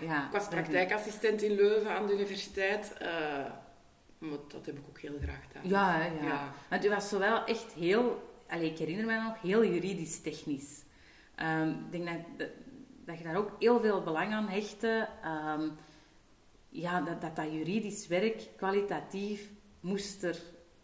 ja. 0.00 0.26
Ik 0.26 0.32
was 0.32 0.48
praktijkassistent 0.48 1.42
in 1.42 1.54
Leuven 1.54 1.90
aan 1.90 2.06
de 2.06 2.12
universiteit. 2.12 2.92
eh, 2.98 3.08
maar 4.18 4.38
dat 4.48 4.66
heb 4.66 4.78
ik 4.78 4.84
ook 4.88 5.00
heel 5.00 5.18
graag 5.22 5.40
gedaan. 5.46 5.68
Ja, 5.68 6.04
ja. 6.04 6.26
Ja. 6.26 6.52
Want 6.70 6.84
u 6.84 6.88
was 6.88 7.08
zowel 7.08 7.44
echt 7.44 7.72
heel, 7.72 8.32
allee, 8.48 8.70
ik 8.70 8.78
herinner 8.78 9.06
me 9.06 9.20
nog, 9.20 9.40
heel 9.42 9.64
juridisch-technisch. 9.64 10.84
Ehm, 11.34 11.68
ik 11.68 11.90
denk 11.90 12.06
dat, 12.06 12.16
dat, 12.36 12.48
dat 13.04 13.18
je 13.18 13.24
daar 13.24 13.36
ook 13.36 13.50
heel 13.58 13.80
veel 13.80 14.02
belang 14.02 14.32
aan 14.32 14.48
hechtte. 14.48 15.08
Ehm, 15.22 15.68
ja, 16.80 17.00
dat, 17.00 17.20
dat 17.20 17.36
dat 17.36 17.52
juridisch 17.52 18.06
werk 18.06 18.48
kwalitatief 18.56 19.50
moest 19.80 20.22
er 20.22 20.36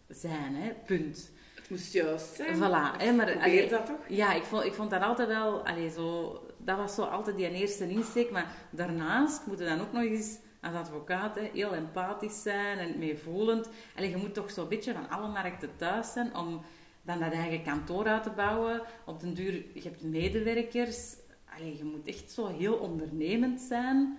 zijn, 0.08 0.54
hè? 0.54 0.72
punt. 0.87 1.32
Het 1.54 1.70
moest 1.70 1.92
juist 1.92 2.34
zijn. 2.34 2.56
Voilà, 2.56 2.96
hè, 2.99 3.12
maar, 3.12 3.40
allee, 3.40 3.68
dat 3.68 3.87
toch? 3.87 4.08
Ja, 4.08 4.32
ik 4.32 4.42
vond, 4.42 4.64
ik 4.64 4.75
vond 4.75 4.90
dat 4.90 5.02
altijd 5.02 5.28
wel, 5.28 5.66
allee, 5.66 5.90
zo, 5.90 6.32
dat 6.58 6.76
was 6.76 6.94
zo 6.94 7.02
altijd 7.02 7.37
die 7.37 7.50
eerste 7.50 7.88
insteek. 7.88 8.30
Maar 8.30 8.54
daarnaast 8.70 9.46
moet 9.46 9.58
je 9.58 9.64
dan 9.64 9.80
ook 9.80 9.92
nog 9.92 10.02
eens 10.02 10.38
als 10.61 10.75
advocaat 10.75 11.34
hè, 11.34 11.49
heel 11.52 11.75
empathisch 11.75 12.42
zijn 12.42 12.78
en 12.78 12.99
meevoelend. 12.99 13.68
Allee, 13.96 14.11
je 14.11 14.16
moet 14.16 14.34
toch 14.34 14.50
zo'n 14.50 14.68
beetje 14.68 14.92
van 14.92 15.08
alle 15.08 15.28
markten 15.28 15.76
thuis 15.76 16.12
zijn 16.12 16.37
om 16.37 16.62
dan 17.02 17.20
dat 17.20 17.32
eigen 17.32 17.62
kantoor 17.62 18.06
uit 18.06 18.22
te 18.22 18.30
bouwen. 18.30 18.82
Op 19.06 19.20
den 19.20 19.34
duur, 19.34 19.52
je 19.75 19.82
hebt 19.82 20.02
medewerkers. 20.02 21.16
Allee, 21.56 21.76
je 21.76 21.84
moet 21.84 22.06
echt 22.06 22.30
zo 22.30 22.46
heel 22.46 22.75
ondernemend 22.75 23.61
zijn. 23.61 24.18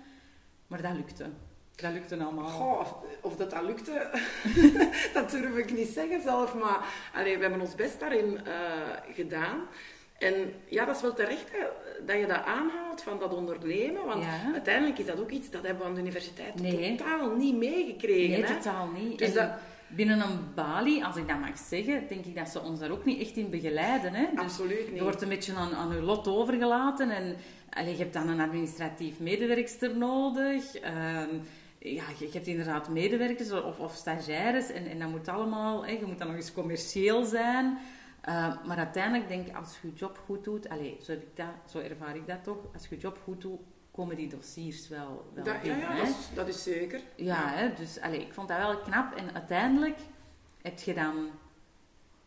Maar 0.68 0.82
dat 0.82 0.94
lukte. 0.94 1.26
Dat 1.76 1.92
lukte 1.94 2.18
allemaal. 2.24 2.48
Goh, 2.48 2.80
of, 2.80 2.96
of 3.22 3.36
dat 3.36 3.50
dat 3.52 3.64
lukte, 3.64 4.10
dat 5.14 5.32
durf 5.32 5.56
ik 5.58 5.74
niet 5.74 5.88
zeggen 5.88 6.22
zelf. 6.22 6.54
Maar 6.56 6.86
allee, 7.14 7.36
we 7.36 7.42
hebben 7.42 7.62
ons 7.62 7.76
best 7.76 8.00
daarin 8.00 8.38
eh, 8.46 8.54
gedaan. 9.16 9.60
En 10.20 10.34
ja, 10.70 10.86
dat 10.86 10.96
is 10.96 11.02
wel 11.02 11.14
terecht 11.14 11.52
hè, 11.52 11.66
dat 12.06 12.16
je 12.20 12.26
dat 12.28 12.44
aanhaalt 12.46 13.02
van 13.04 13.20
dat 13.20 13.34
ondernemen. 13.34 14.06
Want 14.06 14.24
Ja. 14.24 14.52
uiteindelijk 14.54 14.98
is 15.00 15.06
dat 15.06 15.20
ook 15.20 15.30
iets, 15.32 15.50
dat 15.50 15.62
hebben 15.64 15.82
we 15.84 15.88
aan 15.90 15.94
de 15.96 16.02
universiteit 16.02 16.62
Nee. 16.62 16.96
totaal 16.96 17.36
niet 17.36 17.56
meegekregen. 17.58 18.30
Nee, 18.30 18.44
hè. 18.44 18.54
totaal 18.56 18.88
niet. 18.88 19.18
Dus 19.20 19.28
En 19.28 19.34
dat- 19.34 19.58
binnen 19.88 20.22
een 20.22 20.54
balie, 20.56 21.06
als 21.06 21.16
ik 21.16 21.28
dat 21.28 21.40
mag 21.40 21.58
zeggen, 21.58 22.08
denk 22.08 22.26
ik 22.26 22.36
dat 22.36 22.50
ze 22.50 22.62
ons 22.62 22.80
daar 22.80 22.90
ook 22.92 23.06
niet 23.06 23.22
echt 23.22 23.36
in 23.36 23.50
begeleiden. 23.50 24.14
Hè? 24.14 24.26
Dus 24.32 24.40
Absoluut 24.40 24.88
niet. 24.88 24.96
je 24.98 25.04
wordt 25.04 25.22
een 25.22 25.30
beetje 25.30 25.54
aan, 25.56 25.74
aan 25.76 25.96
je 25.96 26.02
lot 26.02 26.28
overgelaten 26.28 27.10
en 27.10 27.36
allee, 27.70 27.92
je 27.92 27.98
hebt 27.98 28.14
dan 28.14 28.28
een 28.30 28.40
administratief 28.42 29.20
medewerkster 29.20 29.98
nodig. 29.98 30.76
Ehm, 30.76 31.30
ja, 31.84 32.04
je, 32.20 32.30
hebt 32.32 32.48
inderdaad 32.48 32.90
medewerkers 32.90 33.52
of, 33.52 33.80
of 33.80 33.96
stagiaires 33.96 34.70
en, 34.70 34.86
en 34.86 35.00
dat 35.00 35.10
moet 35.10 35.28
allemaal, 35.28 35.86
hè, 35.86 35.92
je 35.92 36.06
moet 36.06 36.18
dan 36.18 36.28
nog 36.28 36.36
eens 36.36 36.54
commercieel 36.54 37.26
zijn. 37.26 37.78
Uh, 38.30 38.66
maar 38.66 38.78
uiteindelijk 38.78 39.28
denk 39.28 39.48
ik, 39.48 39.56
als 39.56 39.78
je 39.82 39.88
je 39.88 39.94
job 39.94 40.22
goed 40.26 40.44
doet, 40.44 40.70
allez, 40.70 41.06
zo, 41.06 41.12
heb 41.12 41.22
ik 41.22 41.36
dat, 41.36 41.72
zo 41.72 41.80
ervaar 41.80 42.16
ik 42.16 42.28
dat 42.28 42.44
toch, 42.44 42.58
als 42.74 42.88
je 42.88 42.96
je 42.96 43.02
job 43.02 43.20
goed 43.24 43.42
doet, 43.42 43.60
komen 43.92 44.16
die 44.16 44.28
dossiers 44.28 44.88
wel, 44.88 45.32
wel 45.34 45.44
Dat, 45.44 45.54
ja, 45.56 45.62
binnen, 45.62 45.80
ja 45.80 45.92
hè. 45.92 45.98
dat, 45.98 46.08
is, 46.08 46.30
dat 46.34 46.48
is 46.48 46.64
zeker. 46.64 47.02
Ja, 47.16 47.48
Hè, 47.48 47.74
dus 47.74 48.00
allez, 48.00 48.22
ik 48.24 48.34
vond 48.34 48.48
dat 48.48 48.58
wel 48.58 48.78
knap. 48.78 49.16
En 49.16 49.34
uiteindelijk 49.34 49.98
heb 50.62 50.80
je 50.80 50.94
dan 50.94 51.30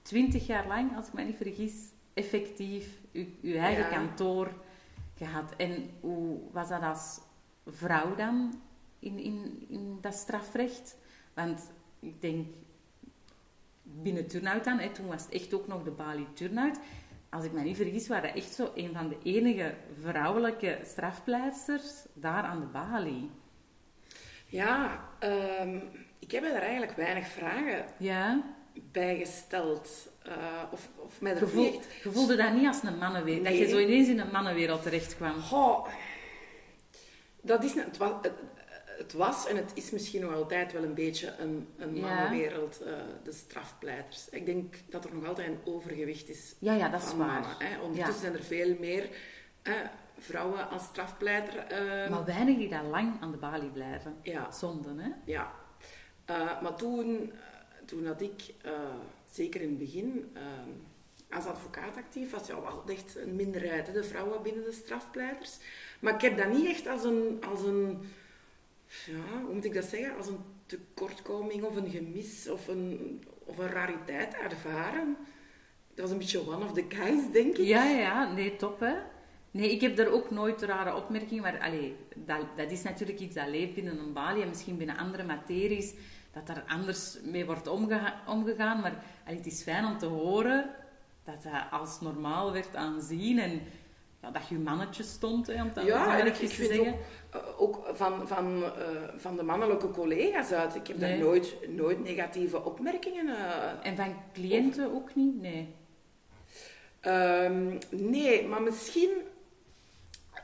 twintig 0.02 0.46
jaar 0.46 0.66
lang, 0.66 0.96
als 0.96 1.06
ik 1.06 1.12
me 1.12 1.22
niet 1.22 1.36
vergis, 1.36 1.72
effectief 2.14 2.98
je, 3.10 3.26
je 3.40 3.58
eigen 3.58 3.84
Ja. 3.84 3.88
kantoor 3.90 4.52
gehad. 5.16 5.52
En 5.56 5.90
hoe 6.00 6.38
was 6.52 6.68
dat 6.68 6.82
als 6.82 7.20
vrouw 7.66 8.14
dan 8.14 8.60
in, 9.06 9.18
in, 9.18 9.66
in 9.68 9.98
dat 10.00 10.14
strafrecht? 10.14 10.96
Want 11.34 11.70
ik 12.00 12.20
denk, 12.20 12.46
binnen 13.82 14.26
Turnhout 14.26 14.64
dan, 14.64 14.78
hè, 14.78 14.90
toen 14.90 15.06
was 15.06 15.22
het 15.22 15.32
echt 15.32 15.54
ook 15.54 15.66
nog 15.66 15.82
de 15.82 15.90
Bali 15.90 16.26
Turnhout. 16.34 16.78
Als 17.30 17.44
ik 17.44 17.52
me 17.52 17.60
niet 17.60 17.76
vergis, 17.76 18.08
waren 18.08 18.28
dat 18.28 18.42
echt 18.42 18.54
zo 18.54 18.72
een 18.75 18.92
van 18.92 19.08
de 19.08 19.16
enige 19.22 19.75
vrouwelijke 20.02 20.78
strafpleisters 20.84 21.92
daar 22.14 22.42
aan 22.42 22.60
de 22.60 22.66
Bali. 22.66 23.30
Ja, 24.46 25.04
ehm, 25.18 25.78
ik 26.18 26.30
heb 26.30 26.44
er 26.44 26.62
eigenlijk 26.62 26.92
weinig 26.92 27.26
vragen 27.28 27.84
Ja, 27.98 28.42
bij 28.92 29.16
gesteld. 29.16 30.08
Eh, 30.22 30.62
of, 30.70 30.88
of 30.96 31.20
mij 31.20 31.32
er 31.32 31.60
je, 31.60 31.80
voelde 32.02 32.36
dat 32.36 32.52
niet 32.52 32.66
als 32.66 32.82
een 32.82 32.98
mannenwereld. 32.98 33.44
Dat 33.44 33.52
je 33.52 33.60
Nee. 33.60 33.68
zo 33.68 33.78
ineens 33.78 34.08
in 34.08 34.18
een 34.18 34.30
mannenwereld 34.30 34.82
terecht 34.82 35.16
kwam. 35.16 35.40
Goh, 35.40 35.86
dat 37.42 37.64
is, 37.64 37.75
het, 37.75 37.96
was, 37.96 38.12
het, 38.96 39.12
was 39.12 39.46
en 39.46 39.56
het 39.56 39.70
is 39.74 39.90
misschien 39.90 40.20
nog 40.20 40.32
altijd 40.34 40.72
wel 40.72 40.82
een 40.82 40.94
beetje 40.94 41.34
een, 41.38 41.68
een 41.76 42.00
mannenwereld, 42.00 42.80
eh, 42.82 42.92
de 43.24 43.32
strafpleiters. 43.32 44.28
Ik 44.30 44.46
denk 44.46 44.74
dat 44.88 45.04
er 45.04 45.14
nog 45.14 45.26
altijd 45.26 45.48
een 45.48 45.58
overgewicht 45.72 46.28
is 46.28 46.54
Ja, 46.58 46.72
ja, 46.74 46.88
dat 46.88 47.02
is 47.02 47.08
van 47.08 47.18
waar. 47.18 47.40
mannen. 47.40 47.56
Hè. 47.58 47.80
Ondertussen 47.80 48.20
zijn 48.22 48.34
er 48.36 48.42
veel 48.44 48.76
meer 48.80 49.08
hè, 49.62 49.74
vrouwen 50.18 50.68
als 50.70 50.84
strafpleiter. 50.84 51.56
eh, 51.58 52.10
Maar 52.10 52.24
weinig 52.24 52.56
die 52.56 52.68
daar 52.68 52.84
lang 52.84 53.12
aan 53.20 53.30
de 53.30 53.36
balie 53.38 53.70
blijven. 53.70 54.16
ja, 54.22 54.50
Zonde, 54.50 54.88
hè? 55.02 55.10
ja. 55.24 55.52
Eh, 56.24 56.62
maar 56.62 56.74
toen, 56.74 57.32
toen 57.84 58.06
had 58.06 58.20
ik, 58.20 58.42
eh, 58.62 58.72
zeker 59.30 59.60
in 59.60 59.68
het 59.68 59.78
begin, 59.78 60.30
eh, 60.34 60.42
als 61.36 61.44
advocaat 61.46 61.96
actief, 61.96 62.30
was 62.30 62.46
ja 62.46 62.60
wel 62.60 62.82
echt 62.86 63.16
een 63.16 63.36
minderheid, 63.36 63.86
hè, 63.86 63.92
de 63.92 64.04
vrouwen 64.04 64.42
binnen 64.42 64.64
de 64.64 64.72
strafpleiters. 64.72 65.56
Maar 66.00 66.14
ik 66.14 66.20
heb 66.20 66.36
dat 66.38 66.48
niet 66.52 66.66
echt 66.66 66.86
als 66.86 67.04
een, 67.04 67.42
als 67.50 67.62
een 67.62 68.00
ja, 69.06 69.42
hoe 69.44 69.54
moet 69.54 69.64
ik 69.64 69.74
dat 69.74 69.84
zeggen, 69.84 70.16
als 70.16 70.26
een 70.26 70.40
tekortkoming 70.66 71.62
of 71.64 71.76
een 71.76 71.90
gemis 71.90 72.48
of 72.48 72.68
een, 72.68 73.20
of 73.44 73.58
een 73.58 73.68
rariteit 73.68 74.34
ervaren. 74.34 75.16
Dat 75.94 76.04
was 76.04 76.10
een 76.10 76.18
beetje 76.18 76.48
one 76.48 76.64
of 76.64 76.72
the 76.72 76.84
guys, 76.88 77.30
denk 77.32 77.56
ik. 77.56 77.66
Ja, 77.66 77.84
ja, 77.84 78.32
nee, 78.32 78.56
top, 78.56 78.80
hè? 78.80 78.94
Nee, 79.50 79.70
ik 79.70 79.80
heb 79.80 79.96
daar 79.96 80.08
ook 80.08 80.30
nooit 80.30 80.62
rare 80.62 80.96
opmerkingen, 80.96 81.42
maar 81.42 81.60
allee, 81.60 81.96
dat, 82.14 82.46
dat 82.56 82.70
is 82.70 82.82
natuurlijk 82.82 83.20
iets 83.20 83.34
dat 83.34 83.48
leeft 83.48 83.74
binnen 83.74 83.98
een 83.98 84.12
balie 84.12 84.42
en 84.42 84.48
misschien 84.48 84.76
binnen 84.76 84.96
andere 84.96 85.24
materies, 85.24 85.94
dat 86.32 86.46
daar 86.46 86.64
anders 86.66 87.18
mee 87.24 87.44
wordt 87.46 87.66
omgega- 87.66 88.22
omgegaan. 88.26 88.80
Maar 88.80 89.02
allee, 89.24 89.36
het 89.36 89.46
is 89.46 89.62
fijn 89.62 89.84
om 89.84 89.98
te 89.98 90.06
horen 90.06 90.70
dat 91.24 91.42
dat 91.42 91.52
als 91.70 92.00
normaal 92.00 92.52
werd 92.52 92.76
aanzien 92.76 93.38
en 93.38 93.60
ja, 94.23 94.30
dat 94.30 94.49
je 94.49 94.54
je 94.54 94.61
mannetje 94.61 95.02
stond, 95.02 95.46
hè, 95.46 95.62
om 95.62 95.70
het 95.75 95.87
Ja, 95.87 96.18
en 96.18 96.26
ik, 96.26 96.37
ik 96.38 96.49
vind 96.50 96.68
zeggen. 96.73 96.92
ook, 96.92 96.99
eh, 97.42 97.61
ook 97.61 97.90
van, 97.92 98.28
van, 98.28 98.62
eh, 98.64 98.70
van 99.16 99.37
de 99.37 99.42
mannelijke 99.42 99.90
collega's 99.90 100.50
uit. 100.52 100.75
Ik 100.75 100.87
heb 100.87 100.96
Nee. 100.99 101.11
daar 101.11 101.18
nooit, 101.26 101.56
nooit 101.68 102.04
negatieve 102.04 102.64
opmerkingen. 102.64 103.26
eh, 103.28 103.88
En 103.90 103.96
van 103.96 104.14
cliënten 104.32 104.94
ook 104.94 105.14
niet? 105.14 105.40
Nee. 105.40 105.75
Ehm, 107.00 107.78
nee, 107.90 108.46
maar 108.46 108.62
misschien, 108.62 109.11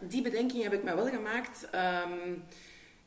die 0.00 0.23
bedenking 0.23 0.62
heb 0.62 0.73
ik 0.73 0.83
me 0.83 0.95
wel 0.95 1.07
gemaakt. 1.09 1.69
Ehm, 1.71 2.11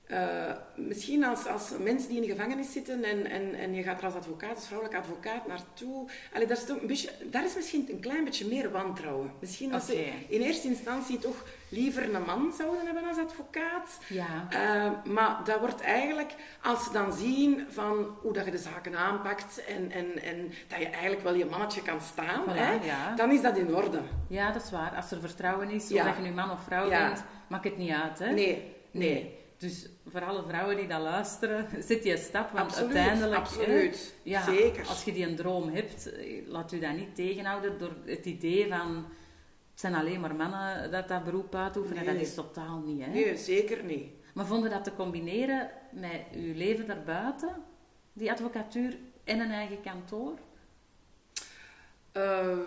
eh, 0.07 0.51
misschien 0.75 1.23
als, 1.23 1.45
als 1.47 1.71
mensen 1.79 2.07
die 2.09 2.21
in 2.21 2.27
de 2.27 2.35
gevangenis 2.35 2.71
zitten 2.71 3.03
en, 3.03 3.29
en, 3.29 3.53
en 3.55 3.73
je 3.73 3.83
gaat 3.83 3.97
er 3.99 4.05
als 4.05 4.13
advocaat, 4.13 4.55
als 4.55 4.65
vrouwelijk 4.67 4.97
advocaat 4.99 5.47
naartoe. 5.47 6.09
Allee, 6.33 6.47
daar, 6.47 6.57
is 6.57 6.69
een 6.69 6.87
beetje, 6.87 7.09
daar 7.23 7.43
is 7.45 7.55
misschien 7.55 7.87
een 7.91 7.99
klein 7.99 8.23
beetje 8.23 8.47
meer 8.47 8.71
wantrouwen. 8.71 9.31
Misschien 9.39 9.73
als 9.73 9.83
Oké. 9.83 9.91
ze 9.93 10.11
in 10.27 10.41
eerste 10.41 10.67
instantie 10.67 11.19
toch 11.19 11.43
liever 11.69 12.15
een 12.15 12.21
man 12.25 12.53
zouden 12.57 12.85
hebben 12.85 13.03
als 13.07 13.17
advocaat. 13.17 13.99
Ja. 14.07 14.47
Eh, 14.49 15.11
maar 15.11 15.41
dat 15.43 15.59
wordt 15.59 15.81
eigenlijk, 15.81 16.33
als 16.61 16.83
ze 16.83 16.91
dan 16.91 17.13
zien 17.13 17.65
van 17.69 18.17
hoe 18.21 18.33
dat 18.33 18.45
je 18.45 18.51
de 18.51 18.57
zaken 18.57 18.95
aanpakt 18.97 19.65
en, 19.65 19.91
en, 19.91 20.21
en 20.23 20.51
dat 20.67 20.79
je 20.79 20.87
eigenlijk 20.89 21.23
wel 21.23 21.33
je 21.33 21.45
mannetje 21.45 21.81
kan 21.81 22.01
staan, 22.01 22.43
Voilà, 22.43 22.53
hè, 22.57 22.71
ja. 22.85 23.15
dan 23.15 23.31
is 23.31 23.41
dat 23.41 23.57
in 23.57 23.75
orde. 23.75 24.01
ja, 24.27 24.51
dat 24.51 24.63
is 24.63 24.71
waar. 24.71 24.91
Als 24.95 25.11
er 25.11 25.19
vertrouwen 25.19 25.69
is, 25.69 25.89
Ja. 25.89 26.01
of 26.01 26.07
dat 26.07 26.15
je 26.17 26.29
nu 26.29 26.35
man 26.35 26.51
of 26.51 26.63
vrouw 26.63 26.89
bent, 26.89 27.23
maakt 27.47 27.63
het 27.63 27.77
niet 27.77 27.91
uit, 27.91 28.19
hè? 28.19 28.31
Nee, 28.31 28.73
nee. 28.91 29.43
Dus 29.57 29.89
voor 30.07 30.23
alle 30.23 30.43
vrouwen 30.47 30.77
die 30.77 30.87
dat 30.87 31.01
luisteren, 31.01 31.67
zet 31.83 32.03
die 32.03 32.17
stap. 32.17 32.51
Want 32.51 32.65
Absoluut, 32.65 32.95
uiteindelijk, 32.95 33.41
absoluut. 33.41 34.13
hè, 34.23 34.29
ja, 34.29 34.43
Zeker. 34.43 34.87
als 34.87 35.03
je 35.03 35.13
die 35.13 35.25
een 35.27 35.35
droom 35.35 35.69
hebt, 35.69 36.13
eh, 36.13 36.47
laat 36.47 36.71
u 36.71 36.79
dat 36.79 36.95
niet 36.95 37.15
tegenhouden 37.15 37.77
door 37.77 37.95
het 38.05 38.25
idee 38.25 38.67
van 38.67 38.95
het 39.71 39.83
zijn 39.83 39.95
alleen 39.95 40.19
maar 40.19 40.35
mannen 40.35 40.91
dat 40.91 41.07
dat 41.07 41.23
beroep 41.23 41.55
uitoefenen. 41.55 42.05
Nee. 42.05 42.13
Dat 42.13 42.23
is 42.23 42.33
totaal 42.33 42.79
niet. 42.79 43.05
Hè? 43.05 43.11
Nee, 43.11 43.37
zeker 43.37 43.83
niet. 43.83 44.09
Maar 44.33 44.45
vonden 44.45 44.69
dat 44.69 44.83
te 44.83 44.95
combineren 44.95 45.69
met 45.91 46.21
uw 46.33 46.53
leven 46.53 46.87
daarbuiten, 46.87 47.55
die 48.13 48.31
advocatuur 48.31 48.97
en 49.23 49.39
een 49.39 49.51
eigen 49.51 49.81
kantoor? 49.81 50.33
Ehm, 52.11 52.59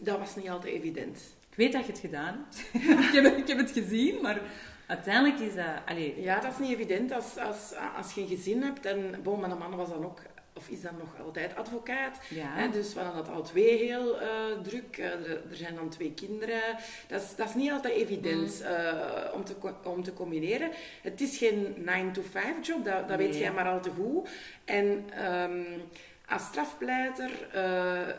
dat 0.00 0.18
was 0.18 0.36
niet 0.36 0.48
altijd 0.50 0.74
evident. 0.74 1.20
Weet 1.60 1.72
dat 1.72 1.86
je 1.86 1.92
het 1.92 2.00
gedaan 2.00 2.46
hebt. 2.48 2.64
ik, 3.06 3.12
heb, 3.12 3.36
ik 3.36 3.48
heb 3.48 3.58
het 3.58 3.70
gezien, 3.70 4.20
maar 4.20 4.40
uiteindelijk 4.86 5.40
is 5.40 5.54
dat... 5.54 5.66
Allee, 5.86 6.20
Ja, 6.20 6.40
dat 6.40 6.52
is 6.52 6.58
niet 6.58 6.72
evident 6.72 7.12
als, 7.12 7.36
als, 7.36 7.72
als 7.96 8.12
je 8.12 8.20
een 8.20 8.28
gezin 8.28 8.62
hebt. 8.62 8.86
En 8.86 9.14
bon, 9.22 9.40
mijn 9.40 9.58
man 9.58 9.76
was 9.76 9.88
dan 9.88 10.04
ook 10.04 10.18
of 10.54 10.68
is 10.68 10.80
dan 10.80 10.94
nog 10.98 11.24
altijd 11.24 11.56
advocaat. 11.56 12.18
Ja. 12.28 12.54
Hè, 12.54 12.70
dus 12.70 12.94
we 12.94 13.00
hadden 13.00 13.22
het 13.22 13.32
al 13.32 13.42
twee 13.42 13.76
heel 13.76 14.20
eh, 14.20 14.28
druk. 14.62 14.98
Eh, 14.98 15.06
er, 15.06 15.30
er 15.50 15.56
zijn 15.56 15.74
dan 15.74 15.88
twee 15.88 16.12
kinderen. 16.14 16.60
Dat 17.08 17.22
is, 17.22 17.36
dat 17.36 17.48
is 17.48 17.54
niet 17.54 17.70
altijd 17.70 17.94
evident 17.94 18.60
Mm. 18.60 18.66
eh, 18.66 19.34
om, 19.34 19.44
te, 19.44 19.54
om 19.84 20.02
te 20.02 20.12
combineren. 20.12 20.70
Het 21.02 21.20
is 21.20 21.38
geen 21.38 21.76
9-to-5 21.76 22.60
job, 22.62 22.84
dat, 22.84 23.08
dat 23.08 23.18
weet 23.18 23.36
jij 23.36 23.52
maar 23.52 23.68
al 23.68 23.80
te 23.80 23.90
goed. 23.90 24.28
En 24.64 25.04
ehm, 25.10 25.80
als 26.26 26.42
strafpleiter 26.42 27.30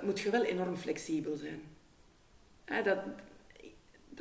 moet 0.02 0.20
je 0.20 0.30
wel 0.30 0.44
enorm 0.44 0.78
flexibel 0.78 1.36
zijn. 1.36 1.62
Hè, 2.66 2.82
dat, 2.82 2.98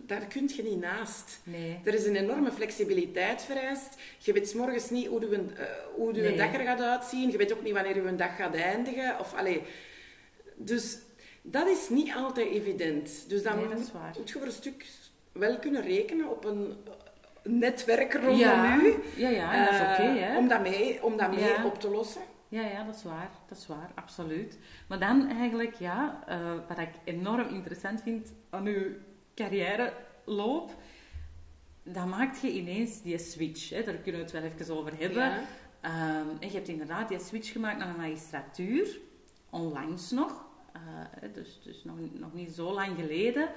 daar 0.03 0.27
kun 0.27 0.51
je 0.57 0.63
niet 0.63 0.81
naast. 0.81 1.41
Nee. 1.45 1.81
Er 1.85 1.95
is 1.95 2.07
een 2.07 2.17
enorme 2.17 2.53
flexibiliteit 2.53 3.43
vereist. 3.43 3.97
Je 4.19 4.33
weet 4.33 4.49
's 4.49 4.55
morgens 4.55 4.91
niet 4.91 5.07
hoe 5.07 5.21
je, 5.21 5.37
eh, 5.57 5.65
hoe 5.95 6.15
je 6.15 6.23
Nee. 6.23 6.37
dag 6.37 6.55
er 6.55 6.61
gaat 6.61 6.81
uitzien. 6.81 7.31
Je 7.31 7.37
weet 7.37 7.53
ook 7.53 7.63
niet 7.63 7.73
wanneer 7.75 8.05
je 8.05 8.17
dag 8.17 8.37
gaat 8.37 8.55
eindigen. 8.55 9.19
Of, 9.19 9.35
allee, 9.35 9.63
dus 10.57 10.99
dat 11.43 11.69
is 11.69 11.89
niet 11.89 12.13
altijd 12.15 12.49
evident. 12.51 13.25
Dus 13.29 13.43
dan 13.43 13.57
Nee, 13.57 13.65
moet, 13.67 13.93
moet 14.17 14.29
je 14.31 14.39
voor 14.39 14.47
een 14.47 14.53
stuk 14.53 14.87
wel 15.33 15.59
kunnen 15.59 15.83
rekenen 15.83 16.29
op 16.31 16.45
een 16.45 16.77
netwerk 17.43 18.13
rondom 18.15 18.39
ja. 18.39 18.77
u. 18.83 18.95
Ja, 19.17 19.29
ja, 19.29 19.53
en 19.53 19.65
dat 19.65 19.75
is 19.75 19.81
oké, 19.81 20.19
eh? 20.19 20.37
Om 20.37 20.49
dat 20.49 20.61
mee, 20.61 21.03
om 21.03 21.17
dat 21.17 21.31
mee 21.35 21.45
Ja. 21.45 21.65
op 21.65 21.81
te 21.81 21.91
lossen. 21.91 22.23
Ja, 22.49 22.61
ja, 22.63 22.85
dat 22.85 22.95
is 22.95 23.03
waar. 23.03 23.31
Dat 23.49 23.59
is 23.59 23.67
waar, 23.67 23.91
absoluut. 23.95 24.59
Maar 24.89 24.99
dan 24.99 25.29
eigenlijk, 25.29 25.75
ja, 25.75 26.25
eh, 26.27 26.53
wat 26.69 26.79
ik 26.79 26.89
enorm 27.05 27.49
interessant 27.55 28.03
vind 28.03 28.33
aan 28.51 28.67
uw 28.67 28.87
carrièreloop, 29.41 30.75
dan 31.83 32.09
maakt 32.09 32.41
je 32.41 32.53
ineens 32.53 33.03
die 33.03 33.19
switch. 33.19 33.71
Hè? 33.71 33.85
Daar 33.85 33.95
kunnen 33.95 34.21
we 34.21 34.27
het 34.27 34.33
wel 34.33 34.43
even 34.43 34.77
over 34.77 34.99
hebben. 34.99 35.23
Ja. 35.23 35.43
Ehm, 35.81 36.29
en 36.41 36.49
je 36.49 36.55
hebt 36.55 36.69
inderdaad 36.69 37.09
die 37.09 37.19
switch 37.19 37.53
gemaakt 37.53 37.79
naar 37.79 37.93
de 37.93 37.99
magistratuur, 37.99 38.99
onlangs 39.51 40.11
nog, 40.11 40.45
eh, 40.73 40.81
dus, 41.33 41.61
dus 41.63 41.85
nog, 41.85 41.97
nog 42.13 42.35
niet 42.35 42.51
zo 42.51 42.73
lang 42.73 42.99
geleden. 42.99 43.49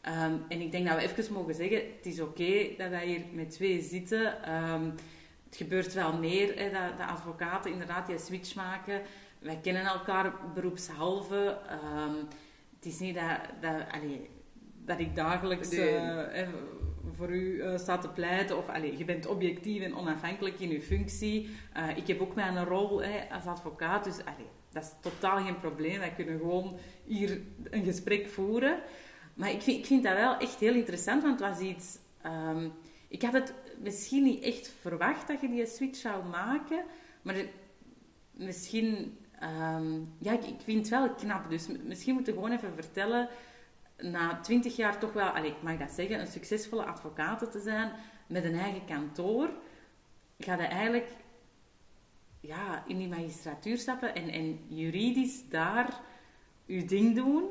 Ehm, 0.00 0.34
en 0.48 0.60
ik 0.60 0.72
denk 0.72 0.86
dat 0.86 0.96
we 0.96 1.02
even 1.02 1.32
mogen 1.32 1.54
zeggen, 1.54 1.76
het 1.96 2.06
is 2.06 2.20
oké 2.20 2.68
dat 2.76 2.88
wij 2.88 3.06
hier 3.06 3.24
met 3.32 3.50
twee 3.50 3.80
zitten. 3.80 4.42
Ehm, 4.42 4.84
het 5.44 5.56
gebeurt 5.56 5.94
wel 5.94 6.12
meer, 6.16 6.58
hè, 6.58 6.70
dat, 6.70 6.98
dat 6.98 7.08
advocaten 7.08 7.72
inderdaad 7.72 8.06
die 8.06 8.18
switch 8.18 8.54
maken. 8.54 9.02
Wij 9.38 9.58
kennen 9.62 9.84
elkaar 9.84 10.32
beroepshalve. 10.54 11.58
Het 12.76 12.86
is 12.86 12.98
niet 12.98 13.14
dat, 13.14 13.38
dat, 13.60 13.82
allee, 13.90 14.30
dat 14.84 14.98
ik 14.98 15.14
dagelijks 15.14 15.70
Nee. 15.70 15.96
eh, 15.96 16.34
hè, 16.34 16.46
voor 17.16 17.30
u 17.30 17.60
eh, 17.60 17.78
sta 17.78 17.98
te 17.98 18.08
pleiten. 18.08 18.56
Of 18.58 18.68
allee, 18.68 18.98
je 18.98 19.04
bent 19.04 19.26
objectief 19.26 19.82
en 19.82 19.96
onafhankelijk 19.96 20.60
in 20.60 20.70
uw 20.70 20.80
functie. 20.80 21.48
Eh, 21.72 21.96
ik 21.96 22.06
heb 22.06 22.20
ook 22.20 22.34
mijn 22.34 22.64
rol 22.64 23.02
als 23.30 23.46
advocaat. 23.46 24.04
Dus 24.04 24.18
allee, 24.24 24.46
dat 24.70 24.82
is 24.82 24.90
totaal 25.00 25.44
geen 25.44 25.58
probleem. 25.60 25.98
Wij 25.98 26.12
kunnen 26.12 26.38
gewoon 26.38 26.78
hier 27.04 27.40
een 27.70 27.84
gesprek 27.84 28.28
voeren. 28.28 28.78
Maar 29.34 29.50
ik 29.50 29.62
vind, 29.62 29.78
ik 29.78 29.86
vind 29.86 30.02
dat 30.02 30.14
wel 30.14 30.36
echt 30.36 30.60
heel 30.60 30.74
interessant, 30.74 31.22
want 31.22 31.40
het 31.40 31.48
was 31.48 31.60
iets... 31.60 31.98
ehm, 32.22 32.68
ik 33.08 33.22
had 33.22 33.32
het 33.32 33.54
misschien 33.78 34.22
niet 34.22 34.42
echt 34.42 34.74
verwacht 34.80 35.28
dat 35.28 35.40
je 35.40 35.48
die 35.48 35.66
switch 35.66 35.98
zou 35.98 36.24
maken, 36.24 36.84
maar 37.22 37.34
misschien... 38.32 39.18
ehm, 39.40 39.92
ja, 40.18 40.32
ik, 40.32 40.44
ik 40.44 40.60
vind 40.64 40.78
het 40.78 40.88
wel 40.88 41.10
knap, 41.14 41.50
dus 41.50 41.66
misschien 41.84 42.14
moet 42.14 42.26
je 42.26 42.32
gewoon 42.32 42.52
even 42.52 42.74
vertellen... 42.74 43.28
Na 44.02 44.40
twintig 44.40 44.76
jaar 44.76 44.98
toch 44.98 45.12
wel, 45.12 45.26
allez, 45.26 45.50
ik 45.50 45.62
mag 45.62 45.78
dat 45.78 45.90
zeggen, 45.90 46.20
een 46.20 46.26
succesvolle 46.26 46.84
advocaat 46.84 47.52
te 47.52 47.60
zijn, 47.60 47.92
met 48.26 48.44
een 48.44 48.58
eigen 48.58 48.84
kantoor, 48.84 49.50
ga 50.38 50.54
je 50.54 50.62
eigenlijk 50.62 51.08
ja, 52.40 52.84
in 52.86 52.98
die 52.98 53.08
magistratuur 53.08 53.78
stappen 53.78 54.14
en, 54.14 54.28
en 54.28 54.60
juridisch 54.68 55.48
daar 55.48 56.00
je 56.64 56.84
ding 56.84 57.14
doen 57.14 57.44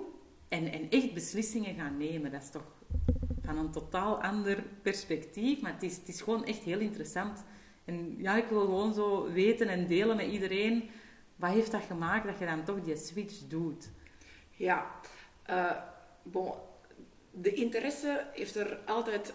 en, 0.50 0.72
en 0.72 0.90
echt 0.90 1.14
beslissingen 1.14 1.76
gaan 1.76 1.98
nemen. 1.98 2.32
Dat 2.32 2.42
is 2.42 2.50
toch 2.50 2.76
van 3.44 3.58
een 3.58 3.72
totaal 3.72 4.22
ander 4.22 4.64
perspectief, 4.82 5.62
maar 5.62 5.74
het 5.74 5.84
is, 5.84 5.98
het 5.98 6.08
is 6.08 6.22
gewoon 6.22 6.46
echt 6.46 6.64
heel 6.64 6.80
interessant. 6.80 7.44
En 7.86 8.16
ja, 8.18 8.36
ik 8.36 8.48
wil 8.48 8.66
gewoon 8.66 8.94
zo 8.94 9.32
weten 9.32 9.68
en 9.68 9.88
delen 9.88 10.16
met 10.16 10.28
iedereen, 10.28 10.90
wat 11.36 11.52
heeft 11.52 11.72
dat 11.72 11.82
gemaakt 11.82 12.26
dat 12.26 12.40
je 12.40 12.46
dan 12.46 12.64
toch 12.64 12.82
die 12.82 12.96
switch 12.96 13.48
doet? 13.48 13.90
Ja, 14.52 14.92
eh, 15.44 15.72
bon, 16.24 16.52
de 17.32 17.54
interesse 17.54 18.26
heeft 18.34 18.56
er 18.56 18.78
altijd 18.86 19.34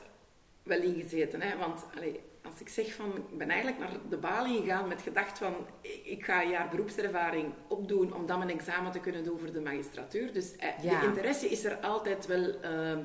wel 0.62 0.80
in 0.82 0.94
gezeten. 1.00 1.40
Hè? 1.40 1.56
Want 1.56 1.84
allee, 1.96 2.20
als 2.42 2.60
ik 2.60 2.68
zeg 2.68 2.92
van, 2.94 3.16
ik 3.30 3.38
ben 3.38 3.48
eigenlijk 3.50 3.78
naar 3.80 3.90
de 4.08 4.16
balie 4.16 4.60
gegaan 4.60 4.88
met 4.88 5.02
gedacht 5.02 5.38
van, 5.38 5.54
ik 6.04 6.24
ga 6.24 6.42
een 6.42 6.50
jaar 6.50 6.68
beroepservaring 6.68 7.52
opdoen 7.68 8.14
om 8.14 8.26
dan 8.26 8.38
mijn 8.38 8.50
examen 8.50 8.92
te 8.92 9.00
kunnen 9.00 9.24
doen 9.24 9.38
voor 9.38 9.52
de 9.52 9.60
magistratuur. 9.60 10.32
Dus 10.32 10.56
eh, 10.56 10.68
Ja. 10.82 11.00
de 11.00 11.06
interesse 11.06 11.48
is 11.48 11.64
er 11.64 11.76
altijd 11.76 12.26
wel, 12.26 12.60
ehm, 12.60 13.00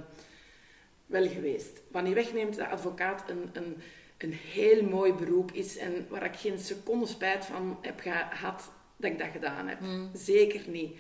wel 1.06 1.28
geweest. 1.30 1.82
Wat 1.91 2.04
niet 2.04 2.13
wegneemt 2.13 2.58
dat 2.58 2.67
advocaat 2.67 3.30
een, 3.30 3.50
een, 3.54 3.78
een 4.17 4.34
heel 4.34 4.84
mooi 4.84 5.13
beroep 5.13 5.52
is 5.52 5.78
en 5.78 6.06
waar 6.10 6.26
ik 6.26 6.36
geen 6.36 6.60
seconde 6.60 7.06
spijt 7.08 7.46
van 7.46 7.78
heb 7.82 8.00
gehad 8.00 8.72
dat 8.98 9.12
ik 9.12 9.20
dat 9.20 9.28
gedaan 9.32 9.67
heb. 9.67 9.80
Zeker 10.13 10.62
niet. 10.70 10.98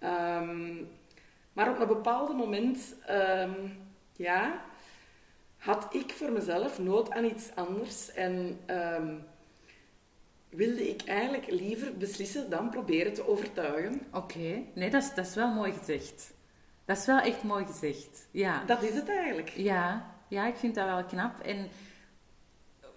Ehm, 0.00 0.74
maar 1.56 1.70
op 1.70 1.78
een 1.80 1.86
bepaald 1.86 2.36
moment, 2.36 2.94
ehm, 3.06 3.68
ja, 4.16 4.64
had 5.56 5.94
ik 5.94 6.12
voor 6.12 6.32
mezelf 6.32 6.78
nood 6.78 7.10
aan 7.10 7.24
iets 7.24 7.54
anders 7.54 8.12
en 8.12 8.60
ehm, 8.66 9.14
wilde 10.48 10.88
ik 10.88 11.02
eigenlijk 11.02 11.50
liever 11.50 11.96
beslissen 11.96 12.50
dan 12.50 12.70
proberen 12.70 13.12
te 13.12 13.28
overtuigen. 13.28 14.00
Oké, 14.12 14.62
nee, 14.74 14.90
dat 14.90 15.02
is, 15.02 15.14
dat 15.14 15.26
is 15.26 15.34
wel 15.34 15.54
mooi 15.54 15.72
gezegd. 15.72 16.34
Dat 16.84 16.96
is 16.96 17.06
wel 17.06 17.20
echt 17.20 17.42
mooi 17.42 17.64
gezegd, 17.64 18.28
ja. 18.30 18.64
Dat 18.64 18.82
is 18.82 18.94
het 18.94 19.08
eigenlijk. 19.08 19.48
Ja, 19.48 20.14
ja, 20.28 20.46
ik 20.46 20.56
vind 20.56 20.74
dat 20.74 20.86
wel 20.86 21.04
knap. 21.04 21.40
En 21.40 21.68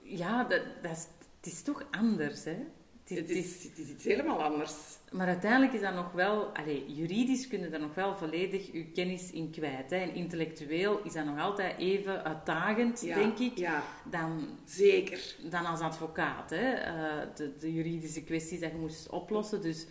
ja, 0.02 0.43
dat, 0.43 0.62
dat 0.82 0.91
is, 0.91 1.08
het 1.38 1.54
is 1.54 1.62
toch 1.62 1.84
anders, 1.91 2.43
hè? 2.43 2.65
Het 3.10 3.30
is, 3.30 3.36
Het 3.36 3.45
is- 3.45 3.58
is, 3.58 3.63
het 3.63 3.78
is 3.78 3.89
iets 3.89 4.04
helemaal 4.04 4.43
anders. 4.43 4.74
maar 5.12 5.28
uiteindelijk 5.28 5.74
is 5.74 5.82
dat 5.82 5.93
nog 5.93 6.12
wel... 6.12 6.43
Allee, 6.56 6.93
juridisch 6.93 7.48
kun 7.48 7.60
je 7.60 7.69
daar 7.69 7.80
nog 7.80 7.95
wel 7.95 8.15
volledig 8.17 8.72
je 8.72 8.86
kennis 8.86 9.32
in 9.32 9.52
kwijt. 9.52 9.89
Hè? 9.89 9.95
En 9.98 10.13
intellectueel 10.13 11.00
is 11.04 11.13
dat 11.13 11.26
nog 11.26 11.39
altijd 11.39 11.78
even 11.78 12.24
uitdagend, 12.24 13.02
Ja, 13.02 13.15
denk 13.15 13.38
ik, 13.39 13.58
Ja, 13.58 13.84
dan, 14.10 14.58
zeker. 14.65 15.36
dan 15.50 15.65
als 15.65 15.80
advocaat. 15.80 16.50
Hè? 16.50 16.72
Eh, 16.72 17.28
de, 17.36 17.56
de 17.60 17.74
juridische 17.74 18.24
kwesties 18.24 18.60
die 18.60 18.69
je 18.69 18.76
moest 18.78 19.10
oplossen. 19.10 19.62
Dus, 19.62 19.88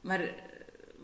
maar 0.00 0.20
eh, 0.20 0.28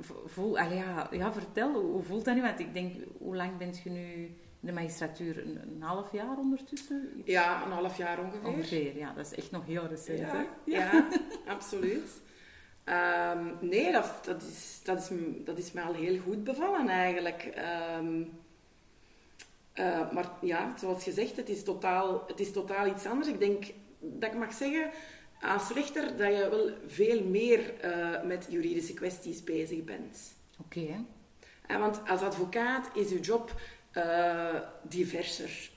vo- 0.00 0.22
voel, 0.26 0.58
allee, 0.58 0.76
ja, 0.78 1.08
ja, 1.10 1.32
vertel, 1.32 1.72
hoe, 1.72 1.90
hoe 1.92 2.02
voelt 2.02 2.24
dat 2.24 2.34
nu? 2.34 2.42
Want 2.42 2.60
ik 2.60 2.72
denk, 2.74 2.94
hoe 3.18 3.36
lang 3.36 3.56
bent 3.56 3.80
je 3.84 3.90
nu 3.90 4.36
de 4.60 4.72
magistratuur? 4.72 5.38
Een, 5.38 5.60
een 5.62 5.82
half 5.82 6.12
jaar 6.12 6.38
ondertussen? 6.38 7.12
Iets? 7.16 7.28
Ja, 7.28 7.64
een 7.64 7.72
half 7.72 7.96
jaar 7.96 8.18
ongeveer. 8.18 8.48
Ongeveer, 8.48 8.96
ja. 8.96 9.12
Dat 9.12 9.26
is 9.26 9.34
echt 9.34 9.50
nog 9.50 9.66
heel 9.66 9.86
recent, 9.86 10.18
Ja, 10.18 10.36
hè? 10.36 10.44
ja, 10.64 11.08
absoluut. 11.54 12.10
Ehm, 12.84 13.46
nee, 13.60 13.92
dat, 13.92 14.20
dat, 14.24 14.42
is, 14.42 14.80
dat, 14.84 14.98
is, 14.98 15.10
dat 15.44 15.58
is 15.58 15.72
me 15.72 15.80
al 15.82 15.94
heel 15.94 16.18
goed 16.18 16.44
bevallen 16.44 16.88
eigenlijk. 16.88 17.42
Ehm, 17.42 18.22
eh, 19.72 20.12
maar 20.12 20.30
ja, 20.40 20.74
zoals 20.78 21.02
gezegd, 21.02 21.36
het 21.36 21.48
is, 21.48 21.64
totaal, 21.64 22.24
het 22.26 22.40
is 22.40 22.52
totaal 22.52 22.86
iets 22.86 23.06
anders. 23.06 23.28
Ik 23.28 23.38
denk 23.38 23.64
dat 23.98 24.32
ik 24.32 24.38
mag 24.38 24.52
zeggen, 24.52 24.90
als 25.40 25.70
rechter, 25.70 26.16
dat 26.16 26.32
je 26.32 26.48
wel 26.50 26.70
veel 26.86 27.24
meer 27.24 27.74
eh, 27.80 28.22
met 28.24 28.46
juridische 28.50 28.94
kwesties 28.94 29.44
bezig 29.44 29.84
bent. 29.84 30.34
Oké, 30.60 30.80
hè. 30.80 31.78
Want 31.78 32.00
als 32.08 32.20
advocaat 32.20 32.90
is 32.94 33.10
je 33.10 33.20
job 33.20 33.60
eh, 33.92 34.54
diverser. 34.82 35.70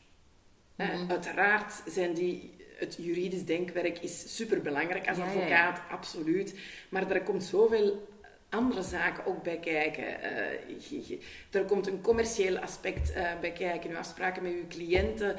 Mhm. 0.75 1.09
uiteraard 1.11 1.73
zijn 1.85 2.13
die, 2.13 2.53
het 2.77 2.95
juridisch 2.99 3.45
denkwerk 3.45 3.99
is 3.99 4.35
superbelangrijk 4.35 5.07
als 5.07 5.17
Ja, 5.17 5.25
ja, 5.25 5.31
ja. 5.31 5.37
advocaat, 5.37 5.81
absoluut. 5.91 6.55
Maar 6.89 7.11
er 7.11 7.21
komt 7.21 7.43
zoveel 7.43 8.09
andere 8.49 8.81
zaken 8.81 9.25
ook 9.25 9.43
bij 9.43 9.57
kijken. 9.59 10.21
Eh, 10.21 10.59
je- 10.89 11.07
je- 11.07 11.19
er 11.51 11.63
komt 11.65 11.87
een 11.87 12.01
commercieel 12.01 12.57
aspect 12.57 13.13
eh, 13.13 13.39
bij 13.41 13.51
kijken. 13.51 13.89
Je 13.89 13.97
afspraken 13.97 14.43
met 14.43 14.51
je 14.51 14.67
cliënten, 14.67 15.35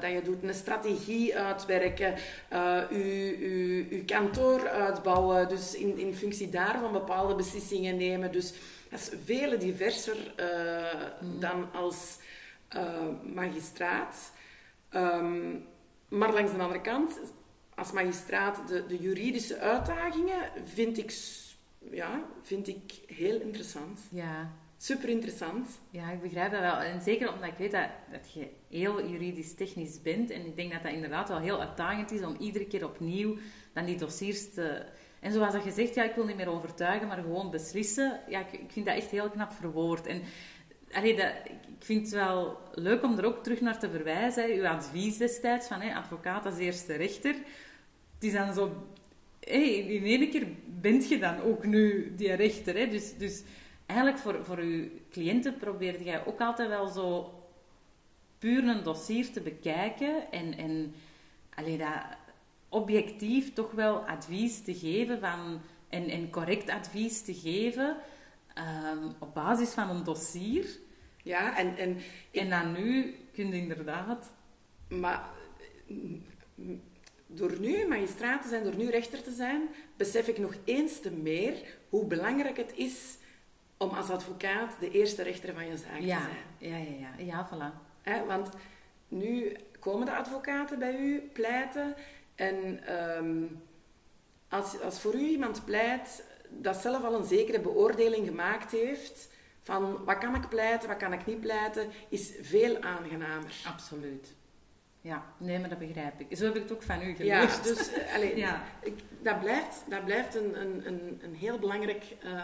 dat 0.00 0.10
je 0.12 0.20
doet 0.24 0.42
een 0.42 0.54
strategie 0.54 1.36
uitwerken, 1.38 2.14
je 2.90 4.02
kantoor 4.06 4.68
uitbouwen, 4.68 5.48
dus 5.48 5.74
in, 5.74 5.98
in 5.98 6.14
functie 6.14 6.48
daarvan 6.48 6.92
bepaalde 6.92 7.34
beslissingen 7.34 7.96
nemen. 7.96 8.32
Dus 8.32 8.52
dat 8.90 9.00
is 9.00 9.10
veel 9.24 9.58
diverser 9.58 10.16
eh, 10.36 11.02
dan 11.38 11.72
als 11.72 12.18
eh, 12.68 13.08
magistraat. 13.34 14.32
Ehm, 14.88 15.56
maar 16.08 16.32
langs 16.32 16.52
de 16.52 16.58
andere 16.58 16.80
kant, 16.80 17.20
als 17.74 17.92
magistraat, 17.92 18.68
de, 18.68 18.86
de 18.86 18.96
juridische 18.96 19.58
uitdagingen 19.58 20.50
vind 20.64 20.98
ik, 20.98 21.14
ja, 21.90 22.24
vind 22.42 22.68
ik 22.68 22.92
heel 23.06 23.40
interessant. 23.40 24.00
Ja. 24.10 24.52
Super 24.82 25.08
interessant. 25.08 25.68
ja, 25.90 26.10
ik 26.10 26.22
begrijp 26.22 26.50
dat 26.52 26.60
wel. 26.60 26.76
En 26.76 27.02
zeker 27.02 27.32
omdat 27.32 27.48
ik 27.48 27.58
weet 27.58 27.70
dat, 27.70 27.88
dat 28.10 28.32
je 28.32 28.48
heel 28.68 29.08
juridisch 29.08 29.54
technisch 29.54 30.02
bent. 30.02 30.30
En 30.30 30.46
ik 30.46 30.56
denk 30.56 30.72
dat 30.72 30.82
dat 30.82 30.92
inderdaad 30.92 31.28
wel 31.28 31.38
heel 31.38 31.60
uitdagend 31.60 32.10
is 32.10 32.22
om 32.22 32.36
iedere 32.38 32.66
keer 32.66 32.84
opnieuw 32.84 33.36
dan 33.72 33.84
die 33.84 33.96
dossiers 33.96 34.54
te, 34.54 34.86
En 35.20 35.32
zoals 35.32 35.52
dat 35.52 35.64
je 35.64 35.70
zegt, 35.70 35.94
ja, 35.94 36.04
ik 36.04 36.14
wil 36.14 36.24
niet 36.24 36.36
meer 36.36 36.50
overtuigen, 36.50 37.08
maar 37.08 37.16
gewoon 37.16 37.50
beslissen. 37.50 38.20
Ja, 38.28 38.40
ik, 38.40 38.52
ik 38.52 38.70
vind 38.70 38.86
dat 38.86 38.96
echt 38.96 39.10
heel 39.10 39.30
knap 39.30 39.52
verwoord. 39.52 40.06
En 40.06 40.22
allee, 40.92 41.16
dat, 41.16 41.32
ik 41.46 41.86
vind 41.86 42.02
het 42.02 42.14
wel 42.14 42.58
leuk 42.74 43.02
om 43.02 43.18
er 43.18 43.24
ook 43.24 43.42
terug 43.42 43.60
naar 43.60 43.78
te 43.78 43.90
verwijzen. 43.90 44.50
Uw 44.50 44.66
advies 44.66 45.16
destijds 45.16 45.66
van 45.66 45.80
hè, 45.80 45.94
advocaat 45.94 46.46
als 46.46 46.58
eerste 46.58 46.94
rechter. 46.94 47.34
Het 48.14 48.24
is 48.24 48.32
dan 48.32 48.54
zo... 48.54 48.86
Hey, 49.40 49.78
in 49.78 50.04
één 50.04 50.30
keer 50.30 50.46
bent 50.66 51.08
je 51.08 51.18
dan 51.18 51.40
ook 51.40 51.64
nu 51.64 52.12
die 52.16 52.32
rechter. 52.32 52.76
Hè. 52.76 52.88
Dus, 52.88 53.16
dus 53.16 53.42
eigenlijk 53.86 54.18
voor, 54.18 54.44
voor 54.44 54.58
uw 54.58 54.88
cliënten 55.10 55.56
probeerde 55.56 56.04
jij 56.04 56.26
ook 56.26 56.40
altijd 56.40 56.68
wel 56.68 56.88
zo 56.88 57.34
puur 58.38 58.64
een 58.64 58.82
dossier 58.82 59.32
te 59.32 59.40
bekijken 59.40 60.32
en, 60.32 60.58
en 60.58 60.94
allee, 61.54 61.78
dat 61.78 61.88
objectief 62.70 63.52
toch 63.52 63.70
wel 63.70 63.96
advies 63.96 64.62
te 64.62 64.74
geven 64.74 65.20
van, 65.20 65.60
en, 65.88 66.08
en 66.08 66.30
correct 66.30 66.70
advies 66.70 67.22
te 67.22 67.34
geven 67.34 67.96
ehm, 68.54 69.08
op 69.18 69.34
basis 69.34 69.70
van 69.70 69.90
een 69.90 70.04
dossier. 70.04 70.78
Ja, 71.22 71.56
en... 71.56 71.76
En, 71.76 71.98
en 72.32 72.50
dan 72.50 72.72
nu 72.72 73.16
kun 73.32 73.48
je 73.48 73.56
inderdaad... 73.56 74.32
Maar 74.88 75.30
door 77.26 77.60
nu 77.60 77.86
magistraat 77.86 78.42
te 78.42 78.48
zijn, 78.48 78.64
door 78.64 78.76
nu 78.76 78.90
rechter 78.90 79.22
te 79.22 79.32
zijn, 79.32 79.68
besef 79.96 80.28
ik 80.28 80.38
nog 80.38 80.54
eens 80.64 81.00
te 81.00 81.10
meer 81.10 81.78
hoe 81.88 82.06
belangrijk 82.06 82.56
het 82.56 82.72
is 82.76 83.16
om 83.76 83.90
als 83.90 84.10
advocaat 84.10 84.76
de 84.80 84.90
eerste 84.90 85.22
rechter 85.22 85.54
van 85.54 85.66
je 85.66 85.76
zaak 85.76 86.00
ja, 86.00 86.18
te 86.18 86.22
zijn. 86.22 86.70
Ja, 86.72 86.76
ja, 86.76 87.08
ja. 87.18 87.24
Ja, 87.24 87.48
voilà. 87.48 88.26
Want 88.26 88.48
nu 89.08 89.56
komen 89.78 90.06
de 90.06 90.14
advocaten 90.14 90.78
bij 90.78 90.98
u 90.98 91.30
pleiten 91.32 91.94
en 92.40 92.86
ehm, 92.86 93.44
als, 94.48 94.80
als 94.80 95.00
voor 95.00 95.14
u 95.14 95.28
iemand 95.28 95.64
pleit 95.64 96.24
dat 96.48 96.76
zelf 96.76 97.04
al 97.04 97.14
een 97.14 97.26
zekere 97.26 97.60
beoordeling 97.60 98.26
gemaakt 98.26 98.70
heeft 98.70 99.28
van 99.62 100.04
wat 100.04 100.18
kan 100.18 100.34
ik 100.34 100.48
pleiten, 100.48 100.88
wat 100.88 100.96
kan 100.96 101.12
ik 101.12 101.26
niet 101.26 101.40
pleiten, 101.40 101.90
is 102.08 102.32
veel 102.40 102.80
aangenamer. 102.80 103.62
Absoluut. 103.66 104.34
Ja, 105.00 105.24
nee, 105.36 105.58
maar 105.58 105.68
dat 105.68 105.78
begrijp 105.78 106.20
ik. 106.20 106.36
Zo 106.36 106.44
heb 106.44 106.56
ik 106.56 106.62
het 106.62 106.72
ook 106.72 106.82
van 106.82 107.02
u 107.02 107.14
geleerd. 107.14 107.54
Ja, 107.54 107.62
dus 107.62 107.90
allez, 108.14 108.36
ja. 108.46 108.62
Ik, 108.82 108.94
dat 109.22 109.40
blijft, 109.40 109.84
dat 109.88 110.04
blijft 110.04 110.34
een, 110.34 110.60
een, 110.60 110.86
een, 110.86 111.20
een 111.22 111.34
heel 111.34 111.58
belangrijk 111.58 112.04
uh, 112.24 112.42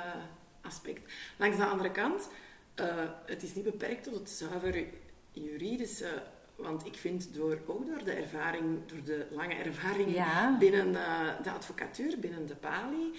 aspect. 0.60 1.12
Langs 1.36 1.56
de 1.56 1.64
andere 1.64 1.90
kant, 1.90 2.28
uh, 2.80 2.86
het 3.26 3.42
is 3.42 3.54
niet 3.54 3.64
beperkt 3.64 4.02
tot 4.02 4.14
het 4.14 4.30
zuiver 4.30 4.84
juridische. 5.32 6.22
Want 6.56 6.86
ik 6.86 6.94
vind 6.94 7.34
door, 7.34 7.58
ook 7.66 7.86
door 7.86 8.04
de 8.04 8.12
ervaring, 8.12 8.86
door 8.86 9.02
de 9.04 9.26
lange 9.30 9.54
ervaring 9.54 10.14
ja. 10.14 10.56
binnen 10.58 10.88
uh, 10.88 11.28
de 11.42 11.50
advocatuur, 11.50 12.18
binnen 12.18 12.46
de 12.46 12.56
pali, 12.56 13.12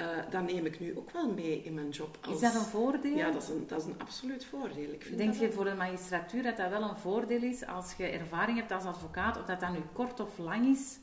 uh, 0.00 0.06
dat 0.30 0.42
neem 0.42 0.66
ik 0.66 0.80
nu 0.80 0.96
ook 0.96 1.10
wel 1.10 1.32
mee 1.32 1.62
in 1.62 1.74
mijn 1.74 1.88
job. 1.88 2.18
Als... 2.20 2.34
Is 2.34 2.40
dat 2.40 2.54
een 2.54 2.68
voordeel? 2.68 3.16
Ja, 3.16 3.30
dat 3.30 3.42
is 3.42 3.48
een, 3.48 3.66
dat 3.66 3.80
is 3.80 3.86
een 3.86 4.00
absoluut 4.00 4.44
voordeel. 4.44 4.92
Ik 4.92 5.02
vind 5.02 5.18
Denk 5.18 5.34
je 5.34 5.52
voor 5.52 5.64
de 5.64 5.74
magistratuur 5.74 6.42
dat 6.42 6.56
dat 6.56 6.70
wel 6.70 6.82
een 6.82 6.96
voordeel 6.96 7.42
is 7.42 7.66
als 7.66 7.94
je 7.96 8.04
ervaring 8.06 8.58
hebt 8.58 8.72
als 8.72 8.84
advocaat, 8.84 9.38
of 9.38 9.44
dat 9.44 9.60
dat 9.60 9.72
nu 9.72 9.80
kort 9.92 10.20
of 10.20 10.38
lang 10.38 10.66
is? 10.66 10.98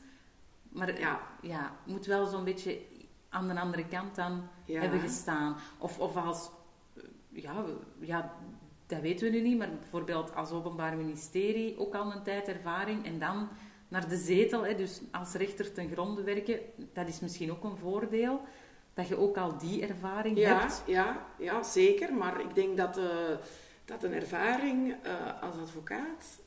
Maar 0.68 1.00
ja, 1.00 1.20
ja 1.42 1.76
moet 1.84 2.06
wel 2.06 2.26
zo'n 2.26 2.44
beetje 2.44 2.80
aan 3.28 3.48
de 3.48 3.60
andere 3.60 3.86
kant 3.86 4.14
dan 4.14 4.48
ja. 4.64 4.80
hebben 4.80 5.00
gestaan. 5.00 5.56
Of, 5.78 5.98
of 5.98 6.16
als, 6.16 6.50
ja, 7.28 7.64
ja, 7.98 8.34
dat 8.90 9.00
weten 9.00 9.30
we 9.30 9.36
nu 9.36 9.42
niet, 9.42 9.58
maar 9.58 9.70
bijvoorbeeld 9.78 10.34
als 10.34 10.50
openbaar 10.50 10.96
ministerie 10.96 11.78
ook 11.78 11.94
al 11.94 12.12
een 12.12 12.22
tijd 12.22 12.48
ervaring 12.48 13.04
en 13.04 13.18
dan 13.18 13.48
naar 13.88 14.08
de 14.08 14.16
zetel, 14.16 14.66
hè, 14.66 14.74
dus 14.74 15.00
als 15.10 15.32
rechter 15.32 15.72
ten 15.72 15.90
gronde 15.90 16.22
werken, 16.22 16.60
dat 16.92 17.08
is 17.08 17.20
misschien 17.20 17.50
ook 17.50 17.64
een 17.64 17.76
voordeel. 17.76 18.40
Dat 18.94 19.08
je 19.08 19.18
ook 19.18 19.36
al 19.36 19.58
die 19.58 19.86
ervaring 19.86 20.38
ja, 20.38 20.60
hebt. 20.60 20.82
Ja, 20.86 21.26
ja, 21.38 21.62
zeker. 21.62 22.14
Maar 22.14 22.40
ik 22.40 22.54
denk 22.54 22.76
dat, 22.76 22.98
uh, 22.98 23.04
dat 23.84 24.02
een 24.02 24.12
ervaring 24.12 24.96
uh, 25.06 25.42
als 25.42 25.56
advocaat, 25.56 26.38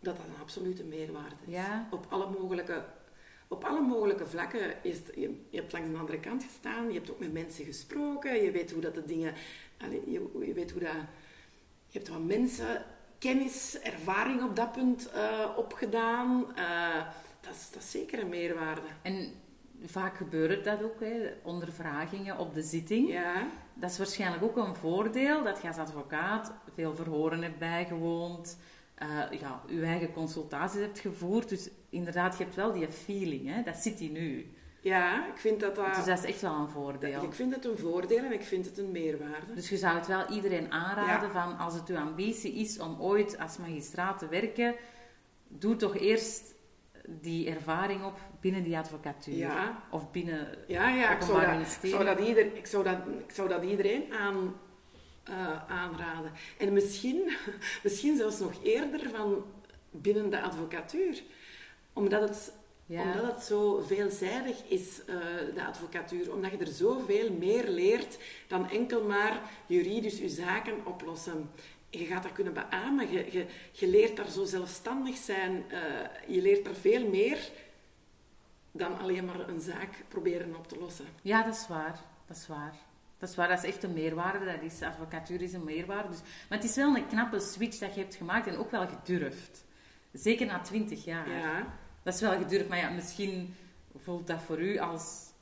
dat 0.00 0.16
dat 0.16 0.24
een 0.24 0.42
absolute 0.42 0.84
meerwaarde 0.84 1.34
is. 1.46 1.52
Ja. 1.52 1.88
Op 1.90 2.06
alle 2.08 2.30
mogelijke 2.40 2.84
op 3.48 3.64
alle 3.64 3.80
mogelijke 3.80 4.26
vlakken 4.26 4.84
is 4.84 4.96
het, 4.96 5.10
je, 5.14 5.44
je, 5.50 5.58
hebt 5.60 5.72
langs 5.72 5.90
de 5.90 5.96
andere 5.96 6.20
kant 6.20 6.44
gestaan, 6.44 6.88
je 6.88 6.94
hebt 6.94 7.10
ook 7.10 7.18
met 7.18 7.32
mensen 7.32 7.64
gesproken, 7.64 8.44
je 8.44 8.50
weet 8.50 8.70
hoe 8.72 8.80
dat 8.80 8.94
de 8.94 9.04
dingen, 9.04 9.34
allez, 9.78 10.00
je, 10.06 10.28
je, 10.46 10.52
weet 10.52 10.70
hoe 10.70 10.80
dat, 10.80 10.94
je 11.88 11.98
hebt 11.98 12.08
wat 12.08 12.24
mensen 12.24 12.84
kennis, 13.18 13.78
ervaring 13.80 14.42
op 14.42 14.56
dat 14.56 14.72
punt 14.72 15.10
uh, 15.14 15.48
opgedaan. 15.56 16.46
Uh, 16.56 17.04
dat, 17.40 17.54
is, 17.54 17.70
dat 17.70 17.82
is 17.82 17.90
zeker 17.90 18.18
een 18.18 18.28
meerwaarde. 18.28 18.80
En 19.02 19.32
vaak 19.84 20.16
gebeurt 20.16 20.64
dat 20.64 20.82
ook, 20.82 21.00
hè, 21.00 21.30
ondervragingen 21.42 22.38
op 22.38 22.54
de 22.54 22.62
zitting. 22.62 23.08
Ja. 23.08 23.46
Dat 23.74 23.90
is 23.90 23.98
waarschijnlijk 23.98 24.42
ook 24.42 24.56
een 24.56 24.74
voordeel 24.74 25.42
dat 25.42 25.62
je 25.62 25.68
als 25.68 25.76
advocaat 25.76 26.52
veel 26.74 26.94
verhoren 26.94 27.42
hebt 27.42 27.58
bijgewoond. 27.58 28.58
Uh, 29.02 29.40
ja, 29.40 29.62
je 29.68 29.82
eigen 29.82 30.12
consultaties 30.12 30.80
hebt 30.80 30.98
gevoerd. 30.98 31.48
Dus 31.48 31.68
inderdaad, 31.88 32.38
je 32.38 32.44
hebt 32.44 32.56
wel 32.56 32.72
die 32.72 32.88
feeling, 32.88 33.54
hè? 33.54 33.62
dat 33.62 33.76
zit 33.76 33.98
hier 33.98 34.10
nu. 34.10 34.52
Ja, 34.88 35.26
ik 35.26 35.36
vind 35.36 35.60
dat 35.60 35.76
dat... 35.76 35.94
Dus 35.94 36.04
dat 36.04 36.18
is 36.18 36.24
echt 36.24 36.40
wel 36.40 36.54
een 36.54 36.68
voordeel. 36.68 37.22
Ik 37.22 37.32
vind 37.32 37.54
het 37.54 37.64
een 37.64 37.78
voordeel 37.78 38.24
en 38.24 38.32
ik 38.32 38.42
vind 38.42 38.64
het 38.64 38.78
een 38.78 38.90
meerwaarde. 38.90 39.54
Dus 39.54 39.68
je 39.68 39.76
zou 39.76 39.96
het 39.96 40.06
wel 40.06 40.26
iedereen 40.26 40.72
aanraden 40.72 41.32
ja. 41.32 41.42
van, 41.42 41.58
als 41.58 41.74
het 41.74 41.88
uw 41.88 41.96
ambitie 41.96 42.52
is 42.52 42.78
om 42.78 43.00
ooit 43.00 43.38
als 43.38 43.56
magistraat 43.56 44.18
te 44.18 44.28
werken, 44.28 44.74
doe 45.48 45.76
toch 45.76 45.96
eerst 45.96 46.54
die 47.08 47.50
ervaring 47.50 48.04
op 48.04 48.18
binnen 48.40 48.62
die 48.62 48.78
advocatuur. 48.78 49.36
Ja. 49.36 49.82
Of 49.90 50.10
binnen 50.10 50.48
ja, 50.66 50.88
ja, 50.88 51.08
het 51.08 51.22
ik 51.22 51.28
zou, 51.28 51.46
dat. 51.46 51.78
Ik 51.82 51.90
zou, 51.90 52.04
dat 52.04 52.18
ieder, 52.18 52.56
ik, 52.56 52.66
zou 52.66 52.84
dat, 52.84 52.98
ik 53.26 53.34
zou 53.34 53.48
dat 53.48 53.64
iedereen 53.64 54.12
aan, 54.12 54.54
uh, 55.30 55.70
aanraden. 55.70 56.32
En 56.58 56.72
misschien, 56.72 57.32
misschien 57.84 58.16
zelfs 58.16 58.38
nog 58.38 58.52
eerder 58.62 59.10
van 59.10 59.44
binnen 59.90 60.30
de 60.30 60.40
advocatuur. 60.40 61.22
Omdat 61.92 62.20
het, 62.20 62.52
ja. 62.88 63.02
omdat 63.02 63.34
het 63.34 63.42
zo 63.42 63.80
veelzijdig 63.86 64.64
is, 64.64 65.00
uh, 65.00 65.14
de 65.54 65.64
advocatuur. 65.66 66.32
Omdat 66.32 66.50
je 66.50 66.56
er 66.56 66.66
zoveel 66.66 67.32
meer 67.32 67.68
leert 67.68 68.18
dan 68.46 68.70
enkel 68.70 69.04
maar 69.04 69.40
juridisch 69.66 70.18
je 70.18 70.28
zaken 70.28 70.86
oplossen. 70.86 71.50
Je 71.90 72.04
gaat 72.04 72.22
dat 72.22 72.32
kunnen 72.32 72.54
beamen. 72.54 73.10
Je, 73.10 73.26
je, 73.30 73.46
je 73.72 73.88
leert 73.88 74.16
daar 74.16 74.30
zo 74.30 74.44
zelfstandig 74.44 75.16
zijn. 75.16 75.64
Uh, 75.70 76.34
je 76.34 76.42
leert 76.42 76.64
daar 76.64 76.74
veel 76.74 77.08
meer 77.08 77.50
dan 78.72 78.98
alleen 78.98 79.24
maar 79.24 79.48
een 79.48 79.60
zaak 79.60 80.04
proberen 80.08 80.56
op 80.56 80.68
te 80.68 80.78
lossen. 80.78 81.06
Ja, 81.22 81.42
dat 81.42 81.54
is 81.54 81.66
waar. 81.68 82.00
Dat 82.26 82.36
is 82.36 82.46
waar. 82.46 82.74
Dat 83.18 83.28
is 83.28 83.36
waar, 83.36 83.48
dat 83.48 83.58
is 83.58 83.70
echt 83.70 83.82
een 83.82 83.92
meerwaarde. 83.92 84.44
Dat 84.44 84.62
is, 84.62 84.82
advocatuur 84.82 85.42
is 85.42 85.52
een 85.52 85.64
meerwaarde. 85.64 86.08
Dus, 86.08 86.20
maar 86.48 86.58
het 86.58 86.68
is 86.68 86.76
wel 86.76 86.96
een 86.96 87.06
knappe 87.06 87.40
switch 87.40 87.78
dat 87.78 87.94
je 87.94 88.00
hebt 88.00 88.14
gemaakt 88.14 88.46
en 88.46 88.56
ook 88.56 88.70
wel 88.70 88.86
gedurfd. 88.86 89.64
Zeker 90.12 90.46
na 90.46 90.60
twintig 90.60 91.04
jaar. 91.04 91.30
Ja. 91.30 91.78
Dat 92.08 92.16
is 92.16 92.22
wel 92.22 92.38
gedurfd, 92.38 92.68
maar 92.68 92.78
ja, 92.78 92.90
misschien 92.90 93.54
voelt 93.96 94.26
dat 94.26 94.42
voor 94.42 94.60
u 94.60 94.78
als 94.78 95.32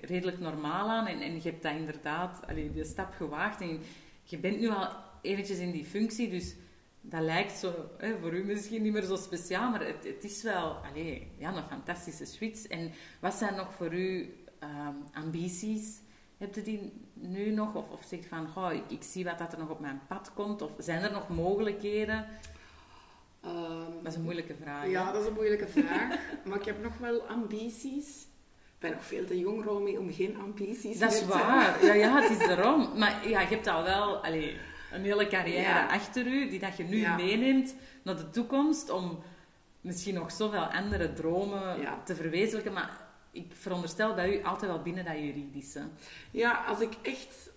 redelijk 0.00 0.38
normaal 0.38 0.88
aan. 0.88 1.06
En, 1.06 1.20
en 1.20 1.34
je 1.34 1.40
hebt 1.42 1.62
dat 1.62 1.74
inderdaad, 1.74 2.40
allee, 2.46 2.72
de 2.72 2.84
stap 2.84 3.14
gewaagd. 3.16 3.60
En 3.60 3.80
je 4.22 4.38
bent 4.38 4.60
nu 4.60 4.68
al 4.68 4.88
eventjes 5.22 5.58
in 5.58 5.70
die 5.70 5.84
functie, 5.84 6.30
dus 6.30 6.54
dat 7.00 7.20
lijkt 7.20 7.52
zo, 7.52 7.74
hè, 7.98 8.18
voor 8.20 8.34
u 8.34 8.44
misschien 8.44 8.82
niet 8.82 8.92
meer 8.92 9.02
zo 9.02 9.16
speciaal, 9.16 9.70
maar 9.70 9.86
het, 9.86 10.04
het 10.04 10.24
is 10.24 10.42
wel 10.42 10.70
allee, 10.72 11.30
ja, 11.38 11.56
een 11.56 11.68
fantastische 11.68 12.24
switch. 12.24 12.66
En 12.66 12.92
wat 13.20 13.34
zijn 13.34 13.54
nog 13.54 13.74
voor 13.74 13.94
u 13.94 14.34
um, 14.62 15.04
ambities? 15.12 16.00
Heb 16.38 16.54
je 16.54 16.62
die 16.62 16.92
nu 17.14 17.50
nog? 17.50 17.74
Of, 17.74 17.90
of 17.90 18.04
zeg 18.08 18.20
je 18.20 18.28
van, 18.28 18.48
goh, 18.48 18.72
ik, 18.72 18.90
ik, 18.90 19.02
zie 19.02 19.24
wat 19.24 19.38
dat 19.38 19.52
er 19.52 19.58
nog 19.58 19.70
op 19.70 19.80
mijn 19.80 20.00
pad 20.08 20.32
komt? 20.34 20.62
Of 20.62 20.72
zijn 20.78 21.02
er 21.02 21.12
nog 21.12 21.28
mogelijkheden? 21.28 22.26
Um, 23.46 24.02
dat 24.02 24.12
is 24.12 24.18
een 24.18 24.24
moeilijke 24.24 24.54
vraag. 24.62 24.88
Ja, 24.88 25.06
hè? 25.06 25.12
dat 25.12 25.22
is 25.22 25.28
een 25.28 25.34
moeilijke 25.34 25.68
vraag. 25.68 26.18
maar 26.46 26.58
ik 26.58 26.64
heb 26.64 26.82
nog 26.82 26.98
wel 26.98 27.20
ambities. 27.22 28.22
Ik 28.74 28.80
ben 28.90 28.90
nog 28.90 29.04
veel 29.04 29.24
te 29.24 29.38
jong, 29.38 29.64
Romy, 29.64 29.96
om 29.96 30.12
geen 30.12 30.36
ambities 30.36 30.98
Dat 30.98 31.12
is 31.12 31.18
te 31.18 31.26
waar. 31.26 31.84
Ja, 31.84 31.92
ja, 31.94 32.20
het 32.20 32.30
is 32.30 32.46
erom. 32.56 32.98
Maar 32.98 33.28
ja, 33.28 33.40
je 33.40 33.46
hebt 33.46 33.66
al 33.66 33.82
wel 33.82 34.16
allee, 34.24 34.56
een 34.92 35.02
hele 35.04 35.26
carrière 35.26 35.60
Ja. 35.62 35.86
achter 35.86 36.26
u, 36.26 36.48
die 36.48 36.58
dat 36.58 36.76
je 36.76 36.82
nu 36.84 36.96
Ja. 36.96 37.16
meeneemt 37.16 37.74
naar 38.02 38.16
de 38.16 38.30
toekomst, 38.30 38.90
om 38.90 39.18
misschien 39.80 40.14
nog 40.14 40.32
zoveel 40.32 40.64
andere 40.64 41.12
dromen 41.12 41.80
Ja. 41.80 42.02
te 42.04 42.14
verwezenlijken. 42.14 42.72
Maar 42.72 43.06
ik 43.30 43.46
veronderstel 43.54 44.14
bij 44.14 44.36
u 44.38 44.42
altijd 44.44 44.70
wel 44.70 44.82
binnen 44.82 45.04
dat 45.04 45.18
juridische. 45.18 45.82
Ja, 46.30 46.64
als 46.64 46.80
ik 46.80 46.92
echt, 47.02 47.50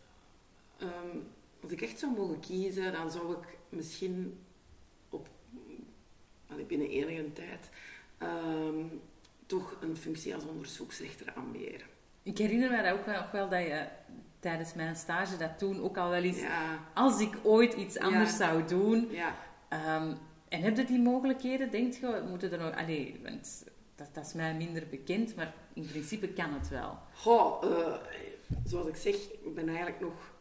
ehm, 0.80 1.17
als 1.62 1.71
ik 1.71 1.82
echt 1.82 2.00
zou 2.00 2.12
mogen 2.15 2.39
kiezen, 2.39 2.91
dan 2.93 3.12
zou 3.12 3.32
ik 3.32 3.58
misschien 3.69 4.39
binnen 6.65 6.89
enige 6.89 7.33
tijd 7.33 7.69
ehm, 8.17 8.85
toch 9.45 9.77
een 9.81 9.97
functie 9.97 10.35
als 10.35 10.45
onderzoeksrechter 10.45 11.33
ambiëren. 11.35 11.87
Ik 12.23 12.37
herinner 12.37 12.69
me 12.71 12.83
dat 12.83 12.93
ook 12.93 13.05
wel, 13.05 13.15
nog 13.15 13.31
wel 13.31 13.49
dat 13.49 13.61
je 13.61 13.85
tijdens 14.39 14.73
mijn 14.73 14.95
stage 14.95 15.37
dat 15.37 15.57
toen 15.59 15.81
ook 15.81 15.97
al 15.97 16.09
wel 16.09 16.23
eens... 16.23 16.39
Ja, 16.39 16.79
Als 16.93 17.21
ik 17.21 17.37
ooit 17.43 17.73
iets 17.73 17.99
anders 17.99 18.29
Ja. 18.31 18.35
zou 18.37 18.67
doen... 18.67 19.07
ja. 19.11 19.35
ehm, 19.69 20.13
en 20.49 20.61
heb 20.61 20.77
je 20.77 20.83
die 20.85 20.99
mogelijkheden? 20.99 21.71
Denk 21.71 21.93
je, 21.93 22.11
we 22.11 22.25
moeten 22.29 22.51
er 22.51 22.57
nog... 22.59 22.75
Allee, 22.75 23.19
want 23.23 23.63
dat, 23.97 24.07
dat 24.13 24.25
is 24.25 24.33
mij 24.33 24.53
minder 24.53 24.88
bekend, 24.89 25.36
maar 25.36 25.53
in 25.73 25.86
principe 25.86 26.27
kan 26.27 26.53
het 26.53 26.69
wel. 26.69 26.97
Goh, 27.13 27.63
uh, 27.63 27.93
zoals 28.65 28.88
ik 28.88 28.95
zeg, 28.95 29.15
ik 29.15 29.55
ben 29.55 29.67
eigenlijk 29.67 29.99
nog... 29.99 30.36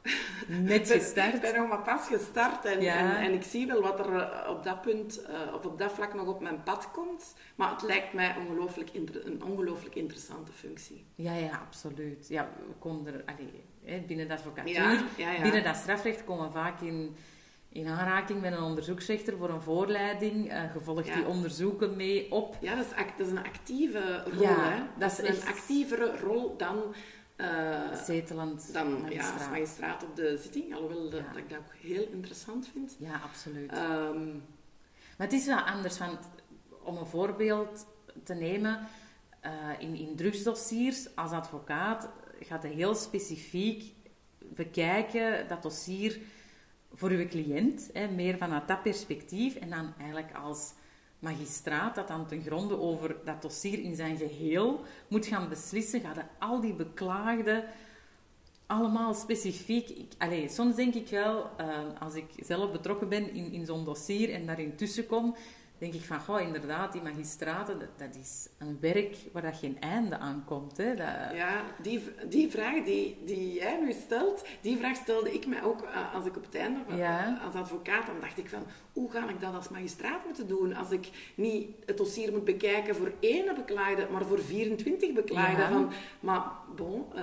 Net 0.46 0.90
gestart. 0.92 1.34
Ik 1.34 1.40
ben 1.40 1.54
nog 1.54 1.68
maar 1.68 1.82
pas 1.82 2.06
gestart 2.06 2.64
en, 2.64 2.78
en, 2.78 3.16
en, 3.16 3.32
ik 3.32 3.42
zie 3.42 3.66
wel 3.66 3.82
wat 3.82 3.98
er 3.98 4.16
eh, 4.16 4.50
op 4.50 4.64
dat 4.64 4.82
punt, 4.82 5.20
uh, 5.20 5.54
of 5.54 5.64
op 5.64 5.78
dat 5.78 5.92
vlak 5.92 6.14
nog 6.14 6.26
op 6.26 6.40
mijn 6.40 6.62
pad 6.62 6.90
komt. 6.90 7.34
Maar 7.54 7.70
het 7.70 7.82
lijkt 7.82 8.12
mij 8.12 8.36
ongelooflijk 8.36 8.90
een 8.94 9.42
ongelooflijk 9.44 9.94
interessante 9.94 10.52
functie. 10.52 11.04
Ja, 11.14 11.34
ja, 11.34 11.62
absoluut. 11.66 12.28
Ja, 12.28 12.48
we 12.66 12.74
komen 12.78 13.14
er... 13.14 13.24
Allee, 13.24 14.04
binnen 14.06 14.28
de 14.28 14.34
advocatuur, 14.34 15.04
binnen 15.42 15.64
dat 15.64 15.76
strafrecht 15.76 16.24
komen 16.24 16.46
we 16.46 16.52
vaak 16.52 16.80
in 16.80 17.16
in 17.76 17.86
aanraking 17.86 18.40
met 18.40 18.52
een 18.52 18.62
onderzoeksrechter 18.62 19.36
voor 19.36 19.50
een 19.50 19.62
voorleiding. 19.62 20.52
Uh, 20.52 20.70
gevolgd 20.70 21.14
die 21.14 21.26
onderzoeken 21.26 21.96
mee 21.96 22.32
op. 22.32 22.56
Ja, 22.60 22.74
dat 22.74 22.84
is, 22.84 22.90
dat 23.16 23.26
is 23.26 23.32
een 23.32 23.44
actieve 23.44 24.22
rol. 24.24 24.42
Ja, 24.42 24.70
hè? 24.70 24.82
Dat, 24.98 25.18
is 25.18 25.28
een 25.28 25.48
actievere 25.48 26.18
rol 26.18 26.56
dan... 26.56 26.94
Uh, 27.36 27.94
Zetelend 28.04 28.72
dan 28.72 29.00
magistraat. 29.00 29.40
Ja, 29.40 29.48
magistraat 29.50 30.02
op 30.02 30.16
de 30.16 30.38
zitting. 30.42 30.74
Alhoewel 30.74 31.10
dat, 31.10 31.22
dat 31.28 31.36
ik 31.36 31.50
dat 31.50 31.58
ook 31.58 31.74
heel 31.80 32.08
interessant 32.12 32.68
vind. 32.72 32.96
Ja, 32.98 33.20
absoluut. 33.24 33.72
Um, 33.72 34.44
maar 35.16 35.26
het 35.26 35.32
is 35.32 35.46
wel 35.46 35.60
anders, 35.60 35.98
want 35.98 36.18
om 36.82 36.96
een 36.96 37.06
voorbeeld 37.06 37.86
te 38.24 38.34
nemen... 38.34 38.86
Uh, 39.44 39.52
in, 39.78 39.94
in 39.94 40.16
drugsdossiers, 40.16 41.08
als 41.14 41.30
advocaat, 41.30 42.08
gaat 42.40 42.62
hij 42.62 42.72
heel 42.72 42.94
specifiek 42.94 43.94
bekijken 44.38 45.48
dat 45.48 45.62
dossier 45.62 46.20
voor 46.96 47.10
uw 47.10 47.26
cliënt, 47.26 47.90
hè, 47.92 48.08
meer 48.08 48.36
vanuit 48.36 48.68
dat 48.68 48.82
perspectief. 48.82 49.54
En 49.54 49.70
dan 49.70 49.92
eigenlijk 49.98 50.34
als 50.34 50.72
magistraat 51.18 51.94
dat 51.94 52.08
dan 52.08 52.26
ten 52.26 52.42
gronde 52.42 52.78
over 52.78 53.16
dat 53.24 53.42
dossier 53.42 53.78
in 53.78 53.96
zijn 53.96 54.16
geheel 54.16 54.80
moet 55.08 55.26
gaan 55.26 55.48
beslissen, 55.48 56.00
gaan 56.00 56.28
al 56.38 56.60
die 56.60 56.74
beklaagden 56.74 57.64
allemaal 58.66 59.14
specifiek... 59.14 60.14
Allez, 60.18 60.54
soms 60.54 60.76
denk 60.76 60.94
ik 60.94 61.08
wel, 61.08 61.50
uh, 61.60 61.78
als 62.00 62.14
ik 62.14 62.24
zelf 62.38 62.72
betrokken 62.72 63.08
ben 63.08 63.34
in, 63.34 63.52
in 63.52 63.66
zo'n 63.66 63.84
dossier 63.84 64.32
en 64.32 64.46
daarin 64.46 64.76
tussenkom, 64.76 65.36
denk 65.78 65.94
ik 65.94 66.04
van, 66.04 66.20
goh, 66.20 66.40
inderdaad, 66.40 66.92
die 66.92 67.02
magistraten, 67.02 67.78
dat, 67.78 67.88
dat, 67.96 68.16
is 68.22 68.48
een 68.58 68.78
werk 68.80 69.16
waar 69.32 69.42
dat 69.42 69.56
geen 69.56 69.80
einde 69.80 70.18
aan 70.18 70.42
komt. 70.46 70.76
Hè? 70.76 70.94
Dat... 70.94 71.06
Ja, 71.34 71.62
die, 71.82 72.02
die 72.28 72.50
vraag 72.50 72.84
die, 72.84 73.18
die 73.24 73.52
jij 73.52 73.80
nu 73.80 73.92
stelt, 73.92 74.44
die 74.60 74.76
vraag 74.76 74.96
stelde 74.96 75.34
ik 75.34 75.46
mij 75.46 75.62
ook 75.62 75.82
eh, 75.82 76.14
als 76.14 76.24
ik 76.24 76.36
op 76.36 76.44
het 76.44 76.54
einde, 76.54 76.96
ja. 76.96 77.40
als 77.44 77.54
advocaat, 77.54 78.06
dan 78.06 78.20
dacht 78.20 78.38
ik 78.38 78.48
van, 78.48 78.62
hoe 78.92 79.10
ga 79.10 79.28
ik 79.28 79.40
dat 79.40 79.54
als 79.54 79.68
magistraat 79.68 80.24
moeten 80.24 80.48
doen 80.48 80.74
als 80.74 80.90
ik 80.90 81.32
niet 81.34 81.68
het 81.86 81.96
dossier 81.96 82.32
moet 82.32 82.44
bekijken 82.44 82.96
voor 82.96 83.12
één 83.20 83.54
beklaagde, 83.54 84.06
maar 84.10 84.24
voor 84.24 84.40
24 84.40 85.12
beklaagden? 85.12 85.64
Ja. 85.64 85.68
Van, 85.68 85.92
maar 86.20 86.42
bon... 86.76 87.04
Uh, 87.14 87.22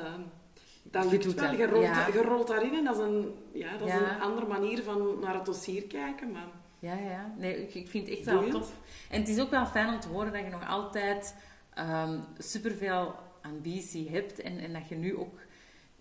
dat 0.83 1.11
lukt 1.11 1.33
wel. 1.33 1.53
Je 1.53 1.67
rolt, 1.67 1.83
ja. 1.83 2.07
je 2.07 2.21
rolt 2.21 2.47
daarin 2.47 2.73
en 2.73 2.83
dat 2.83 2.95
is, 2.95 3.01
een, 3.01 3.35
ja, 3.51 3.77
dat 3.77 3.87
is 3.87 3.93
een 3.93 4.21
andere 4.21 4.47
manier 4.47 4.83
van 4.83 5.19
naar 5.19 5.33
het 5.33 5.45
dossier 5.45 5.83
kijken. 5.83 6.31
Maar... 6.31 6.47
Ja, 6.83 6.97
ja. 6.97 7.33
Nee, 7.37 7.67
ik, 7.67 7.87
vind 7.87 8.07
het 8.07 8.17
echt 8.17 8.25
wel 8.25 8.49
tof. 8.49 8.73
En 9.09 9.19
het 9.19 9.29
is 9.29 9.39
ook 9.39 9.49
wel 9.49 9.65
fijn 9.65 9.93
om 9.93 9.99
te 9.99 10.07
horen 10.07 10.33
dat 10.33 10.43
je 10.43 10.49
nog 10.49 10.67
altijd 10.67 11.35
um, 11.79 12.23
superveel 12.37 13.15
ambitie 13.41 14.09
hebt 14.09 14.41
en, 14.41 14.59
en 14.59 14.73
dat 14.73 14.87
je 14.87 14.95
nu 14.95 15.15
ook 15.15 15.39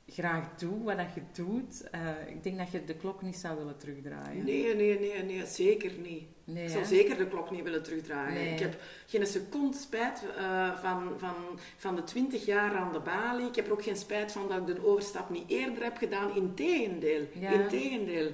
graag 0.06 0.54
doet 0.56 0.82
wat 0.82 0.96
dat 0.96 1.14
je 1.14 1.22
doet. 1.32 1.88
Uh, 1.94 2.34
ik 2.34 2.42
denk 2.42 2.58
dat 2.58 2.70
je 2.70 2.84
de 2.84 2.94
klok 2.94 3.22
niet 3.22 3.36
zou 3.36 3.58
willen 3.58 3.76
terugdraaien. 3.76 4.44
Nee, 4.44 4.74
nee, 4.74 4.98
nee, 4.98 5.22
nee 5.22 5.46
zeker 5.46 5.92
niet. 6.02 6.24
Nee, 6.44 6.64
ik 6.64 6.70
zou 6.70 6.84
zeker 6.84 7.16
de 7.16 7.28
klok 7.28 7.50
niet 7.50 7.62
willen 7.62 7.82
terugdraaien. 7.82 8.34
Nee. 8.34 8.52
Ik 8.52 8.58
heb 8.58 8.76
geen 9.06 9.26
seconde 9.26 9.76
spijt 9.76 10.24
uh, 10.38 10.78
van, 10.80 11.12
van, 11.16 11.34
van 11.76 11.96
de 11.96 12.04
twintig 12.04 12.44
jaar 12.44 12.74
aan 12.74 12.92
de 12.92 13.00
balie. 13.00 13.46
Ik 13.46 13.56
heb 13.56 13.66
er 13.66 13.72
ook 13.72 13.82
geen 13.82 13.96
spijt 13.96 14.32
van 14.32 14.48
dat 14.48 14.68
ik 14.68 14.74
de 14.74 14.86
overstap 14.86 15.30
niet 15.30 15.50
eerder 15.50 15.82
heb 15.82 15.96
gedaan. 15.96 16.36
Integendeel. 16.36 17.26
Ja. 17.32 17.50
Integendeel 17.50 18.32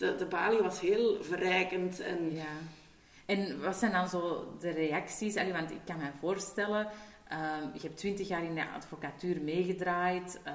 de, 0.00 0.14
de 0.16 0.26
balie 0.26 0.62
was 0.62 0.80
heel 0.80 1.22
verrijkend. 1.22 2.00
En... 2.00 2.34
Ja. 2.34 2.56
En 3.26 3.62
wat 3.62 3.76
zijn 3.76 3.92
dan 3.92 4.08
zo 4.08 4.52
de 4.60 4.70
reacties? 4.70 5.36
Allee, 5.36 5.52
want 5.52 5.70
ik 5.70 5.80
kan 5.84 5.98
me 5.98 6.10
voorstellen, 6.18 6.88
uh, 7.32 7.38
je 7.74 7.80
hebt 7.80 7.96
twintig 7.96 8.28
jaar 8.28 8.44
in 8.44 8.54
de 8.54 8.68
advocatuur 8.68 9.40
meegedraaid, 9.42 10.40
uh, 10.46 10.52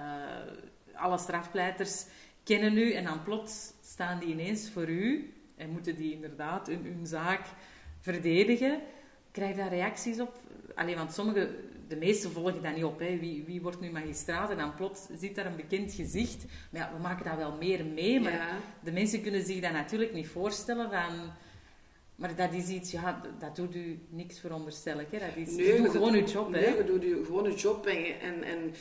alle 0.94 1.18
strafpleiters 1.18 2.06
kennen 2.44 2.78
u 2.78 2.94
en 2.94 3.04
dan 3.04 3.24
plots 3.24 3.74
staan 3.82 4.20
die 4.20 4.30
ineens 4.30 4.70
voor 4.70 4.90
u 4.90 5.34
en 5.58 5.70
moeten 5.70 5.96
die 5.96 6.14
inderdaad 6.14 6.68
hun, 6.68 6.86
hun 6.86 7.08
zaak 7.08 7.42
verdedigen. 8.00 8.82
Krijg 9.32 9.50
je 9.50 9.56
daar 9.56 9.70
reacties 9.70 10.20
op? 10.20 10.40
Alleen, 10.76 10.98
want 10.98 11.14
sommige 11.14 11.50
de 11.88 11.96
meesten 11.96 12.32
volgen 12.32 12.62
dat 12.62 12.76
niet 12.76 12.84
op. 12.84 13.00
Hè. 13.00 13.18
Wie, 13.20 13.44
wie 13.44 13.62
wordt 13.62 13.80
nu 13.80 13.92
magistraat? 13.92 14.50
En 14.50 14.58
dan 14.58 14.76
plots 14.76 15.08
zit 15.18 15.36
daar 15.36 15.46
een 15.46 15.56
bekend 15.56 15.94
gezicht. 15.94 16.46
Maar 16.72 16.82
ja, 16.82 16.92
we 16.96 17.02
maken 17.02 17.26
dat 17.26 17.38
wel 17.38 17.56
meer 17.60 17.86
mee. 17.86 18.20
Maar 18.20 18.60
de 18.84 18.92
mensen 18.92 19.22
kunnen 19.22 19.46
zich 19.46 19.62
dat 19.62 19.72
natuurlijk 19.72 20.14
niet 20.14 20.28
voorstellen. 20.28 20.90
Van, 20.92 21.32
maar 22.16 22.36
dat 22.36 22.54
is 22.54 22.68
iets, 22.68 22.92
ja, 22.92 23.22
dat 23.40 23.56
doet 23.56 23.76
u 23.76 24.00
niks 24.10 24.40
veronderstel 24.40 25.00
ik. 25.00 25.08
Hè. 25.12 25.20
Dat 25.20 25.36
is, 25.36 25.56
nee, 25.56 25.66
je 25.66 25.82
doet 25.82 25.92
gewoon 25.92 26.14
uw 26.14 26.26
job. 26.26 26.50
Nee, 26.50 26.64
hè. 26.64 26.70
je 26.70 26.84
doet 26.84 27.26
gewoon 27.26 27.46
uw 27.46 27.56
job. 27.56 27.86
En, 27.86 28.20
en, 28.22 28.44
en 28.44 28.74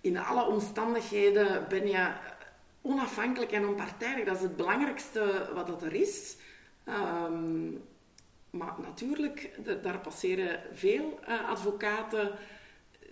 in 0.00 0.18
alle 0.18 0.46
omstandigheden 0.46 1.68
ben 1.68 1.86
je 1.86 2.12
onafhankelijk 2.82 3.52
en 3.52 3.66
onpartijdig. 3.66 4.24
Dat 4.24 4.36
is 4.36 4.42
het 4.42 4.56
belangrijkste 4.56 5.50
wat 5.54 5.82
er 5.82 5.94
is. 5.94 6.36
Ehm, 6.84 7.70
maar 8.54 8.74
natuurlijk, 8.82 9.50
daar 9.82 9.98
passeren 9.98 10.60
veel 10.72 11.18
uh, 11.28 11.48
advocaten 11.48 12.30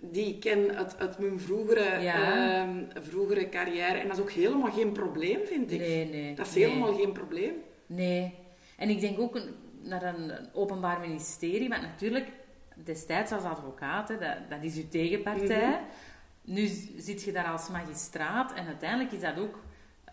die 0.01 0.25
ik 0.25 0.39
ken 0.39 0.75
uit, 0.75 0.99
uit 0.99 1.19
mijn 1.19 1.39
vroegere, 1.39 1.99
ja. 1.99 2.65
uh, 2.65 2.69
vroegere 2.93 3.49
carrière. 3.49 3.97
En 3.97 4.07
dat 4.07 4.17
is 4.17 4.23
ook 4.23 4.31
helemaal 4.31 4.71
geen 4.71 4.91
probleem, 4.91 5.39
vind 5.45 5.71
ik. 5.71 5.79
Nee, 5.79 6.09
nee. 6.09 6.35
Dat 6.35 6.47
is 6.47 6.55
helemaal 6.55 6.93
geen 6.93 7.11
probleem. 7.11 7.53
Nee. 7.85 8.33
En 8.77 8.89
ik 8.89 8.99
denk 8.99 9.19
ook 9.19 9.41
naar 9.81 10.03
een, 10.03 10.31
openbaar 10.53 10.99
ministerie, 10.99 11.69
want 11.69 11.81
natuurlijk, 11.81 12.27
destijds 12.75 13.31
als 13.31 13.43
advocaat, 13.43 14.07
dat, 14.07 14.19
dat 14.49 14.63
is 14.63 14.75
uw 14.75 14.87
tegenpartij. 14.89 15.69
Mhm. 15.69 16.53
Nu 16.53 16.67
zit 16.97 17.23
je 17.23 17.31
daar 17.31 17.51
als 17.51 17.69
magistraat 17.69 18.53
en 18.53 18.65
uiteindelijk 18.65 19.11
is 19.11 19.19
dat 19.19 19.39
ook 19.39 19.59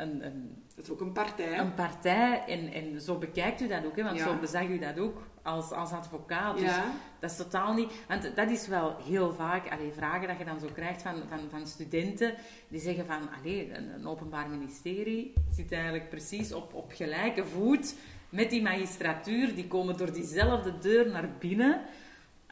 een, 0.00 0.24
een 0.24 0.64
dat 0.74 0.84
is 0.84 0.90
ook 0.90 1.00
een 1.00 1.12
partij. 1.12 1.58
Een 1.58 1.74
partij, 1.74 2.44
en, 2.46 2.72
en 2.72 3.00
zo 3.00 3.18
bekijkt 3.18 3.60
u 3.60 3.68
dat 3.68 3.84
ook, 3.84 3.96
hè, 3.96 4.02
want 4.02 4.20
zo 4.20 4.36
bezag 4.40 4.66
u 4.66 4.78
dat 4.78 4.98
ook 4.98 5.22
als, 5.42 5.70
als 5.70 5.92
advocaat. 5.92 6.58
Dus 6.58 6.64
ja. 6.64 6.84
dat 7.18 7.30
is 7.30 7.36
totaal 7.36 7.74
niet... 7.74 7.92
Want 8.08 8.36
dat 8.36 8.50
is 8.50 8.66
wel 8.66 8.96
heel 9.08 9.32
vaak 9.32 9.70
allee, 9.70 9.92
vragen 9.92 10.28
dat 10.28 10.38
je 10.38 10.44
dan 10.44 10.60
zo 10.60 10.68
krijgt 10.74 11.02
van, 11.02 11.14
van, 11.28 11.38
van 11.50 11.66
studenten, 11.66 12.34
die 12.68 12.80
zeggen 12.80 13.06
van, 13.06 13.28
allee, 13.38 13.74
een, 13.74 13.94
een 13.94 14.06
openbaar 14.06 14.50
ministerie 14.50 15.32
zit 15.50 15.72
eigenlijk 15.72 16.08
precies 16.08 16.52
op, 16.52 16.74
op 16.74 16.92
gelijke 16.92 17.44
voet 17.44 17.94
met 18.28 18.50
die 18.50 18.62
magistratuur, 18.62 19.54
die 19.54 19.66
komen 19.66 19.96
door 19.96 20.12
diezelfde 20.12 20.78
deur 20.78 21.10
naar 21.10 21.28
binnen. 21.38 21.80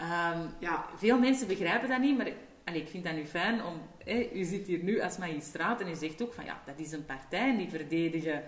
Um, 0.00 0.50
ja, 0.58 0.84
veel 0.96 1.18
mensen 1.18 1.46
begrijpen 1.46 1.88
dat 1.88 2.00
niet, 2.00 2.16
maar 2.16 2.30
ik 2.74 2.88
vind 2.88 3.04
dat 3.04 3.14
nu 3.14 3.26
fijn 3.26 3.64
om... 3.64 3.80
U 4.34 4.44
zit 4.44 4.66
hier 4.66 4.82
nu 4.82 5.00
als 5.00 5.18
magistraat 5.18 5.80
en 5.80 5.88
u 5.88 5.94
zegt 5.94 6.22
ook 6.22 6.34
van 6.34 6.44
ja, 6.44 6.62
dat 6.66 6.78
is 6.78 6.92
een 6.92 7.04
partij 7.04 7.56
die 7.56 7.68
verdedigen 7.68 8.42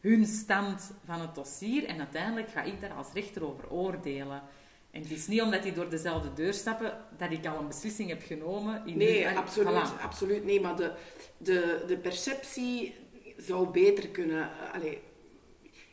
hun 0.00 0.26
stand 0.26 0.92
van 1.04 1.20
het 1.20 1.34
dossier 1.34 1.84
en 1.84 1.98
uiteindelijk 1.98 2.50
ga 2.50 2.62
ik 2.62 2.80
daar 2.80 2.92
als 2.92 3.12
rechter 3.14 3.44
over 3.44 3.70
oordelen. 3.70 4.42
En 4.90 5.02
het 5.02 5.10
is 5.10 5.26
niet 5.26 5.42
omdat 5.42 5.62
die 5.62 5.72
door 5.72 5.90
dezelfde 5.90 6.32
deur 6.32 6.54
stappen 6.54 6.98
dat 7.16 7.30
ik 7.30 7.46
al 7.46 7.58
een 7.58 7.66
beslissing 7.66 8.08
heb 8.08 8.22
genomen. 8.22 8.86
In 8.86 8.96
nee, 8.96 9.28
absoluut, 9.28 10.00
absoluut 10.02 10.44
niet. 10.44 10.62
Maar 10.62 10.76
de, 10.76 10.92
de, 11.36 11.84
de 11.86 11.96
perceptie 11.96 12.94
zou 13.36 13.68
beter 13.68 14.08
kunnen... 14.08 14.50
Allee, 14.72 15.00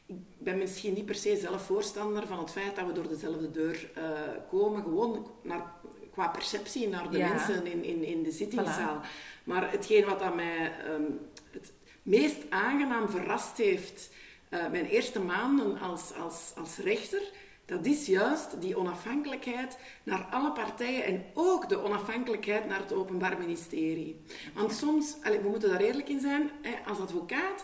ik 0.05 0.15
ben 0.37 0.57
misschien 0.57 0.93
niet 0.93 1.05
per 1.05 1.15
se 1.15 1.37
zelf 1.37 1.65
voorstander 1.65 2.27
van 2.27 2.39
het 2.39 2.51
feit 2.51 2.75
dat 2.75 2.85
we 2.85 2.93
door 2.93 3.07
dezelfde 3.07 3.51
deur 3.51 3.91
uh, 3.97 4.03
komen. 4.49 4.81
Gewoon 4.81 5.27
naar 5.43 5.73
qua 6.15 6.27
perceptie 6.27 6.87
naar 6.87 7.11
de 7.11 7.17
mensen 7.17 7.65
in, 7.65 7.83
in, 7.83 8.03
in 8.03 8.23
de 8.23 8.31
zittingszaal. 8.31 9.01
Maar 9.43 9.71
hetgeen 9.71 10.05
wat 10.05 10.19
dat 10.19 10.35
mij 10.35 10.73
ehm, 10.85 11.11
het 11.51 11.73
meest 12.03 12.37
aangenaam 12.49 13.09
verrast 13.09 13.57
heeft, 13.57 14.09
uh, 14.49 14.67
mijn 14.71 14.85
eerste 14.85 15.19
maanden 15.19 15.79
als, 15.79 16.13
als, 16.13 16.53
als 16.57 16.77
rechter, 16.77 17.21
dat 17.65 17.85
is 17.85 18.05
juist 18.05 18.61
die 18.61 18.77
onafhankelijkheid 18.77 19.77
naar 20.03 20.27
alle 20.31 20.51
partijen 20.51 21.05
en 21.05 21.25
ook 21.33 21.69
de 21.69 21.83
onafhankelijkheid 21.83 22.67
naar 22.67 22.79
het 22.79 22.93
Openbaar 22.93 23.37
Ministerie. 23.37 24.21
Want 24.53 24.71
soms, 24.71 25.15
allez, 25.23 25.41
we 25.41 25.49
moeten 25.49 25.69
daar 25.69 25.81
eerlijk 25.81 26.09
in 26.09 26.19
zijn, 26.19 26.51
hè, 26.61 26.75
als 26.87 26.99
advocaat, 26.99 27.63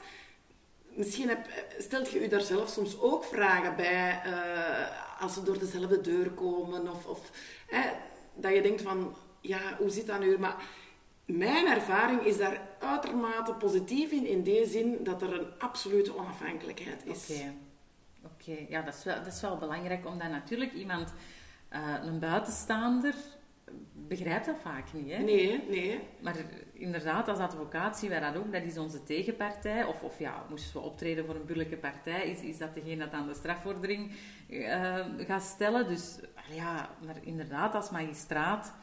misschien 0.96 1.30
heb, 1.30 1.48
stelt 1.78 2.12
je 2.12 2.24
u 2.24 2.28
daar 2.28 2.42
zelf 2.42 2.70
soms 2.70 3.00
ook 3.00 3.24
vragen 3.24 3.76
bij 3.76 4.22
uh, 4.26 5.22
als 5.22 5.34
ze 5.34 5.44
door 5.44 5.60
dezelfde 5.60 6.02
deur 6.02 6.30
komen 6.30 6.90
of, 6.90 7.06
of 7.06 7.20
hè, 7.68 7.90
dat 8.36 8.54
je 8.54 8.62
denkt 8.62 8.82
van, 8.82 9.16
ja, 9.42 9.76
hoe 9.78 9.90
zit 9.90 10.08
dat 10.08 10.20
nu? 10.20 10.38
Maar 10.38 10.64
mijn 11.26 11.68
ervaring 11.68 12.22
is 12.22 12.38
daar 12.38 12.62
uitermate 12.80 13.54
positief 13.54 14.12
in, 14.12 14.26
in 14.26 14.44
die 14.44 14.66
zin 14.66 15.04
dat 15.04 15.22
er 15.22 15.40
een 15.40 15.48
absolute 15.58 16.18
onafhankelijkheid 16.18 17.06
is. 17.06 17.30
Oké, 17.30 17.54
oké. 18.24 18.66
ja, 18.70 18.82
dat 18.82 18.94
is, 18.94 19.04
wel, 19.04 19.16
dat 19.16 19.34
is 19.34 19.42
wel 19.42 19.58
belangrijk, 19.58 20.06
omdat 20.06 20.30
natuurlijk 20.30 20.74
iemand 20.74 21.14
Uh, 21.74 21.96
een 22.04 22.20
buitenstaander 22.20 23.14
begrijpt 23.94 24.46
dat 24.46 24.56
vaak 24.62 24.94
niet. 24.94 25.12
Hè? 25.12 25.18
Nee, 25.18 25.64
nee. 25.70 26.00
Maar 26.22 26.36
inderdaad, 26.74 27.28
als 27.28 27.40
advocaat 27.40 27.98
zien 27.98 28.10
wij 28.10 28.20
dat 28.20 28.36
ook. 28.36 28.52
Dat 28.52 28.64
is 28.64 28.78
onze 28.78 29.04
tegenpartij. 29.04 29.84
Of, 29.84 30.02
of 30.02 30.20
ja, 30.20 30.46
moesten 30.50 30.74
we 30.74 30.88
optreden 30.88 31.26
voor 31.26 31.36
een 31.36 31.46
burgerlijke 31.46 31.78
partij, 31.78 32.30
is, 32.30 32.40
is 32.40 32.58
dat 32.58 32.74
degene 32.74 32.98
dat 32.98 33.12
aan 33.12 33.28
de 33.28 33.34
strafvordering 33.34 34.12
uh, 34.50 34.96
gaat 35.18 35.44
stellen. 35.44 35.88
Dus 35.88 36.20
ja, 36.54 36.90
maar 37.06 37.18
inderdaad, 37.22 37.76
als 37.76 37.90
magistraat, 37.90 38.74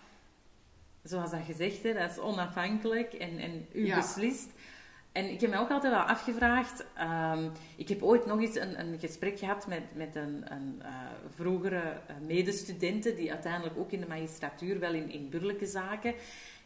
zoals 1.02 1.30
dat 1.30 1.44
gezegd, 1.46 1.82
hè, 1.82 1.94
dat 1.94 2.10
is 2.10 2.18
onafhankelijk 2.18 3.12
en, 3.12 3.38
en 3.38 3.66
u 3.72 3.94
beslist. 3.94 4.50
En 5.18 5.30
ik 5.30 5.40
heb 5.40 5.50
me 5.50 5.58
ook 5.58 5.70
altijd 5.70 5.92
wel 5.92 6.02
afgevraagd. 6.02 6.84
Um, 7.34 7.52
ik 7.76 7.88
heb 7.88 8.02
ooit 8.02 8.26
nog 8.26 8.40
eens 8.40 8.56
een, 8.56 8.80
een 8.80 8.98
gesprek 8.98 9.38
gehad 9.38 9.66
met, 9.66 9.82
met 9.94 10.16
een, 10.16 10.44
uh, 10.82 10.88
vroegere 11.34 11.82
uh, 11.82 12.26
medestudente, 12.26 13.14
die 13.14 13.30
uiteindelijk 13.30 13.78
ook 13.78 13.92
in 13.92 14.00
de 14.00 14.06
magistratuur, 14.06 14.78
wel 14.78 14.92
in, 14.92 15.10
in 15.10 15.28
burgerlijke 15.28 15.66
zaken. 15.66 16.14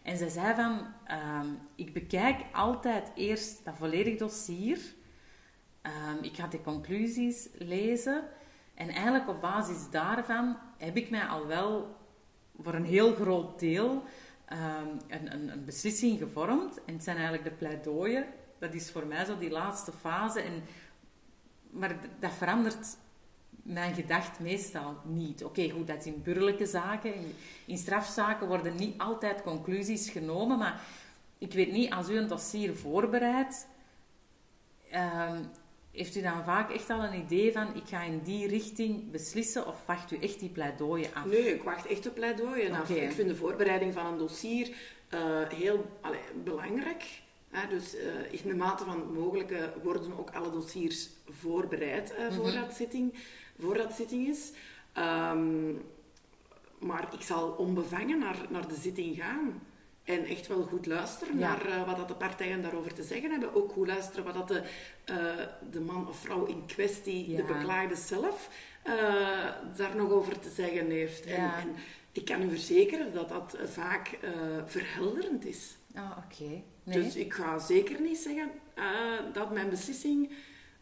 En 0.02 0.16
zij 0.16 0.28
zei 0.28 0.54
van, 0.54 0.72
um, 1.42 1.58
ik 1.74 1.92
bekijk 1.92 2.40
altijd 2.52 3.12
eerst 3.14 3.64
dat 3.64 3.74
volledig 3.76 4.18
dossier. 4.18 4.78
Um, 5.82 6.22
ik 6.22 6.36
ga 6.36 6.46
de 6.46 6.60
conclusies 6.60 7.48
lezen. 7.58 8.22
En 8.74 8.88
eigenlijk 8.88 9.28
op 9.28 9.40
basis 9.40 9.90
daarvan 9.90 10.56
heb 10.78 10.96
ik 10.96 11.10
mij 11.10 11.24
al 11.24 11.46
wel 11.46 11.96
voor 12.62 12.74
een 12.74 12.84
heel 12.84 13.14
groot 13.14 13.60
deel 13.60 14.02
een, 15.08 15.32
een, 15.32 15.52
een, 15.52 15.64
beslissing 15.64 16.18
gevormd. 16.18 16.84
En 16.84 16.94
het 16.94 17.04
zijn 17.04 17.16
eigenlijk 17.16 17.48
de 17.48 17.56
pleidooien 17.56 18.26
dat 18.62 18.74
is 18.74 18.90
voor 18.90 19.06
mij 19.06 19.24
zo 19.24 19.38
die 19.38 19.50
laatste 19.50 19.92
fase. 19.92 20.40
En, 20.40 20.62
maar 21.70 21.96
dat 22.18 22.32
verandert 22.32 22.96
mijn 23.50 23.94
gedacht 23.94 24.40
meestal 24.40 24.96
niet. 25.04 25.44
Oké, 25.44 25.70
goed, 25.70 25.86
dat 25.86 25.98
is 25.98 26.06
in 26.06 26.22
burgerlijke 26.22 26.66
zaken. 26.66 27.14
In, 27.14 27.34
in, 27.64 27.78
strafzaken 27.78 28.46
worden 28.48 28.74
niet 28.74 28.98
altijd 28.98 29.42
conclusies 29.42 30.10
genomen. 30.10 30.58
Maar 30.58 30.80
ik 31.38 31.52
weet 31.52 31.72
niet, 31.72 31.92
als 31.92 32.08
u 32.08 32.16
een 32.16 32.28
dossier 32.28 32.76
voorbereidt, 32.76 33.66
ehm, 34.90 35.42
heeft 35.92 36.16
u 36.16 36.20
dan 36.20 36.44
vaak 36.44 36.70
echt 36.70 36.90
al 36.90 37.04
een 37.04 37.18
idee 37.20 37.52
van 37.52 37.74
ik 37.76 37.88
ga 37.88 38.02
in 38.02 38.20
die 38.22 38.46
richting 38.46 39.10
beslissen 39.10 39.66
of 39.66 39.86
wacht 39.86 40.10
u 40.10 40.16
echt 40.16 40.40
die 40.40 40.48
pleidooien 40.48 41.14
af? 41.14 41.24
Nee, 41.24 41.54
ik 41.54 41.62
wacht 41.62 41.86
echt 41.86 42.02
de 42.02 42.10
pleidooien 42.10 42.72
af. 42.72 42.90
Ik 42.90 43.12
vind 43.12 43.28
de 43.28 43.36
voorbereiding 43.36 43.92
van 43.92 44.06
een 44.06 44.18
dossier 44.18 44.68
uh, 45.14 45.48
heel 45.48 45.98
allee, 46.00 46.20
belangrijk 46.44 47.21
dus 47.68 47.94
uh, 47.94 48.32
in 48.42 48.48
de 48.48 48.54
mate 48.54 48.84
van 48.84 48.98
het 48.98 49.12
mogelijke 49.12 49.72
worden 49.82 50.18
ook 50.18 50.30
alle 50.30 50.50
dossiers 50.50 51.08
voorbereid 51.28 52.12
uh, 52.18 52.32
voor, 52.32 52.52
dat 52.52 52.74
zitting, 52.74 53.14
voor 53.58 53.74
dat 53.76 53.92
zitting 53.92 54.28
is. 54.28 54.52
Um, 54.98 55.82
maar 56.78 57.08
ik 57.12 57.22
zal 57.22 57.50
onbevangen 57.50 58.18
naar, 58.18 58.36
naar 58.48 58.68
de 58.68 58.74
zitting 58.74 59.16
gaan. 59.16 59.62
En 60.04 60.24
echt 60.24 60.46
wel 60.46 60.62
goed 60.62 60.86
luisteren 60.86 61.38
naar 61.38 61.66
uh, 61.68 61.86
wat 61.86 61.96
dat 61.96 62.08
de 62.08 62.14
partijen 62.14 62.62
daarover 62.62 62.94
te 62.94 63.02
zeggen 63.02 63.30
hebben. 63.30 63.54
Ook 63.54 63.72
goed 63.72 63.86
luisteren 63.86 64.24
wat 64.24 64.34
dat 64.34 64.48
de, 64.48 64.62
de 65.70 65.80
man 65.80 66.08
of 66.08 66.16
vrouw 66.16 66.44
in 66.44 66.66
kwestie, 66.66 67.36
de 67.36 67.42
beklaagde 67.42 67.96
zelf, 67.96 68.48
daar 69.76 69.96
nog 69.96 70.10
over 70.10 70.38
te 70.38 70.50
zeggen 70.50 70.90
heeft. 70.90 71.26
En, 71.26 71.54
en, 71.54 71.74
ik 72.12 72.24
kan 72.24 72.42
u 72.42 72.48
verzekeren 72.48 73.12
dat 73.12 73.28
dat 73.28 73.56
vaak 73.64 74.18
verhelderend 74.66 75.44
is. 75.44 75.76
Ah, 75.94 76.10
oké. 76.24 76.62
Dus 76.84 77.16
ik 77.16 77.32
ga 77.32 77.58
zeker 77.58 78.00
niet 78.00 78.18
zeggen 78.18 78.50
uh, 78.78 78.84
dat 79.32 79.52
mijn 79.52 79.70
beslissing 79.70 80.32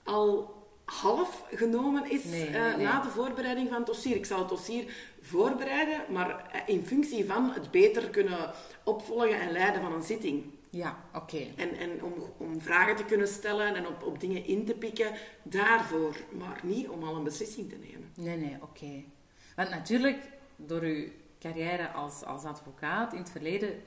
al 0.02 0.58
half 0.84 1.44
genomen 1.54 2.10
is 2.10 2.24
uh, 2.24 2.76
na 2.76 3.00
de 3.00 3.08
voorbereiding 3.08 3.68
van 3.68 3.76
het 3.76 3.86
dossier. 3.86 4.16
Ik 4.16 4.26
zal 4.26 4.38
het 4.38 4.48
dossier 4.48 4.94
voorbereiden, 5.20 6.12
maar 6.12 6.50
eh, 6.52 6.74
in 6.74 6.86
functie 6.86 7.24
van 7.24 7.50
het 7.52 7.70
beter 7.70 8.10
kunnen 8.10 8.52
opvolgen 8.84 9.40
en 9.40 9.52
leiden 9.52 9.82
van 9.82 9.92
een 9.92 10.02
zitting. 10.02 10.44
Ja, 10.70 11.04
oké. 11.14 11.46
En, 11.56 11.76
en 11.76 12.04
om, 12.04 12.12
om 12.36 12.60
vragen 12.60 12.96
te 12.96 13.04
kunnen 13.04 13.28
stellen 13.28 13.74
en 13.74 13.86
op, 13.86 14.02
op 14.02 14.20
dingen 14.20 14.44
in 14.44 14.64
te 14.64 14.74
pikken, 14.74 15.12
daarvoor. 15.42 16.16
Maar 16.38 16.60
niet 16.62 16.88
om 16.88 17.02
al 17.02 17.16
een 17.16 17.24
beslissing 17.24 17.68
te 17.68 17.76
nemen. 17.76 18.12
Nee, 18.16 18.36
nee, 18.36 18.56
oké. 18.60 19.04
Want 19.56 19.70
natuurlijk, 19.70 20.18
door 20.56 20.80
uw 20.80 21.08
carrière 21.40 21.88
als, 21.88 22.24
als 22.24 22.44
advocaat 22.44 23.12
in 23.12 23.18
het 23.18 23.30
verleden 23.30 23.82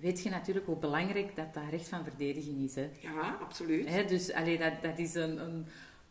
weet 0.00 0.22
je 0.22 0.30
natuurlijk 0.30 0.66
hoe 0.66 0.76
belangrijk 0.76 1.36
dat 1.36 1.54
dat 1.54 1.62
recht 1.70 1.88
van 1.88 2.04
verdediging 2.04 2.64
is. 2.64 2.74
Hè? 2.74 2.90
Ja, 3.00 3.36
absoluut. 3.40 3.88
Hè, 3.88 4.04
dus 4.04 4.32
allee, 4.32 4.58
dat, 4.58 4.72
dat 4.82 4.98
is 4.98 5.14
een, 5.14 5.40
een 5.40 5.66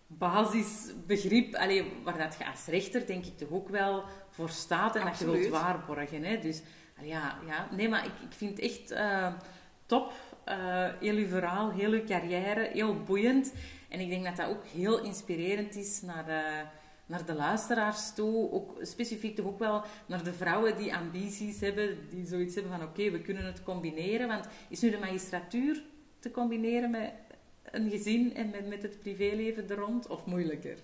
basisbegrip 0.08 1.56
allee, 1.56 1.91
waar 2.04 2.17
dat 2.17 2.36
je 2.38 2.49
als 2.49 2.65
rechter 2.65 3.06
denk 3.06 3.25
ik 3.25 3.38
toch 3.38 3.52
ook 3.52 3.69
wel 3.69 4.04
voor 4.30 4.49
staat 4.49 4.95
en 4.95 5.06
dat 5.06 5.19
je 5.19 5.32
wilt 5.32 5.47
waarborgen. 5.47 6.23
Hè? 6.23 6.39
Dus 6.39 6.62
allee, 6.97 7.10
ja, 7.10 7.38
ja, 7.47 7.67
nee, 7.71 7.89
maar 7.89 8.06
ik, 8.06 8.12
ik 8.30 8.34
vind 8.36 8.52
het 8.52 8.60
echt 8.60 8.91
uh, 8.91 9.34
top. 9.86 10.13
Uh, 10.47 10.56
heel 10.99 11.15
uw 11.15 11.28
verhaal, 11.28 11.71
heel 11.71 11.91
uw 11.91 12.04
carrière, 12.04 12.69
heel 12.73 13.04
boeiend. 13.04 13.54
En 13.89 13.99
ik 13.99 14.10
denk 14.10 14.23
dat 14.23 14.36
dat 14.36 14.49
ook 14.49 14.65
heel 14.65 15.04
inspirerend 15.04 15.75
is 15.75 16.02
naar... 16.02 16.30
Uh, 16.30 16.67
naar 17.10 17.26
de 17.26 17.34
luisteraars 17.34 18.13
toe, 18.13 18.52
ook 18.52 18.78
specifiek 18.82 19.36
toch 19.36 19.45
ook 19.45 19.60
wel 19.60 19.84
naar 20.06 20.24
de 20.24 20.34
vrouwen 20.34 20.78
die 20.78 20.95
ambities 20.95 21.60
hebben, 21.60 21.98
die 22.10 22.26
zoiets 22.26 22.56
hebben 22.56 22.72
van 22.72 22.88
oké, 22.88 23.12
we 23.12 23.22
kunnen 23.22 23.45
het 23.45 23.63
combineren. 23.63 24.28
Want 24.28 24.48
is 24.69 24.82
nu 24.82 24.89
de 24.89 24.98
magistratuur 24.98 25.84
te 26.19 26.32
combineren 26.32 26.89
met 26.89 27.12
een 27.63 27.89
gezin 27.89 28.36
en 28.36 28.50
met, 28.50 28.67
met 28.67 28.82
het 28.82 29.00
privéleven 29.00 29.69
er 29.69 29.78
rond, 29.78 30.08
of 30.08 30.26
moeilijker? 30.26 30.78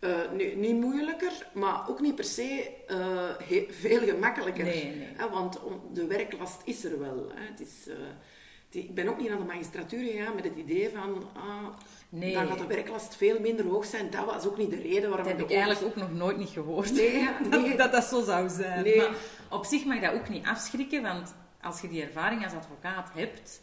Uh, 0.00 0.30
nee, 0.36 0.56
niet 0.56 0.80
moeilijker, 0.80 1.46
maar 1.54 1.88
ook 1.88 2.00
niet 2.00 2.14
per 2.14 2.24
se 2.24 2.70
uh, 2.90 3.30
veel 3.70 4.00
gemakkelijker. 4.00 4.64
Nee, 4.64 4.94
nee. 4.94 5.28
want 5.30 5.60
de 5.92 6.06
werklast 6.06 6.62
is 6.64 6.84
er 6.84 6.98
wel. 6.98 7.32
Hè. 7.34 7.50
Het 7.50 7.60
is, 7.60 7.88
uh, 7.88 8.82
ik 8.82 8.94
ben 8.94 9.08
ook 9.08 9.18
niet 9.18 9.28
naar 9.28 9.38
de 9.38 9.44
magistratuur 9.44 10.12
gegaan 10.12 10.34
met 10.34 10.44
het 10.44 10.56
idee 10.56 10.88
van... 10.88 11.24
Ah, 11.34 11.66
Nee. 12.08 12.32
Dan 12.32 12.46
gaat 12.46 12.58
de 12.58 12.66
werklast 12.66 13.16
veel 13.16 13.40
minder 13.40 13.66
hoog 13.66 13.84
zijn. 13.84 14.10
Dat 14.10 14.24
was 14.24 14.46
ook 14.46 14.58
niet 14.58 14.70
de 14.70 14.80
reden 14.80 15.08
waarom... 15.08 15.28
Dat 15.28 15.38
heb 15.38 15.50
ik 15.50 15.56
eigenlijk 15.56 15.84
ook 15.84 15.96
nog 15.96 16.12
nooit 16.12 16.36
niet 16.36 16.48
gehoord. 16.48 16.92
Nee, 16.92 17.28
nee. 17.50 17.76
dat, 17.76 17.92
dat 17.92 18.04
zo 18.04 18.22
zou 18.22 18.48
zijn. 18.48 18.84
Nee. 18.84 18.96
Maar 18.96 19.16
op 19.50 19.64
zich 19.64 19.84
mag 19.84 20.00
dat 20.00 20.12
ook 20.14 20.28
niet 20.28 20.46
afschrikken, 20.46 21.02
want 21.02 21.34
als 21.60 21.80
je 21.80 21.88
die 21.88 22.02
ervaring 22.02 22.44
als 22.44 22.52
advocaat 22.52 23.10
hebt, 23.14 23.60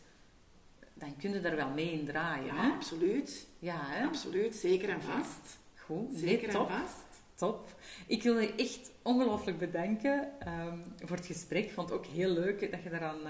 dan 0.94 1.16
kun 1.18 1.34
je 1.34 1.40
er 1.40 1.56
wel 1.56 1.70
mee 1.70 1.92
in 1.92 2.06
draaien. 2.06 2.56
Ja, 2.56 2.72
absoluut. 2.76 3.48
Ja, 3.60 3.78
hè? 3.80 4.06
Absoluut, 4.06 4.56
zeker 4.56 4.90
en 4.90 5.02
vast. 5.02 5.58
Goed, 5.76 6.10
zeker 6.14 6.48
en 6.50 6.68
vast. 6.68 7.04
Top. 7.36 7.76
Ik 8.08 8.24
wil 8.24 8.40
je 8.40 8.54
echt 8.56 8.92
ongelooflijk 9.02 9.58
bedanken 9.58 10.32
um, 10.48 10.84
voor 11.06 11.16
het 11.16 11.26
gesprek. 11.26 11.64
Ik 11.64 11.72
vond 11.72 11.90
het 11.90 11.98
ook 11.98 12.06
heel 12.06 12.30
leuk 12.30 12.72
dat 12.72 12.84
je 12.84 12.90
daaraan 12.90 13.20
uh, 13.24 13.30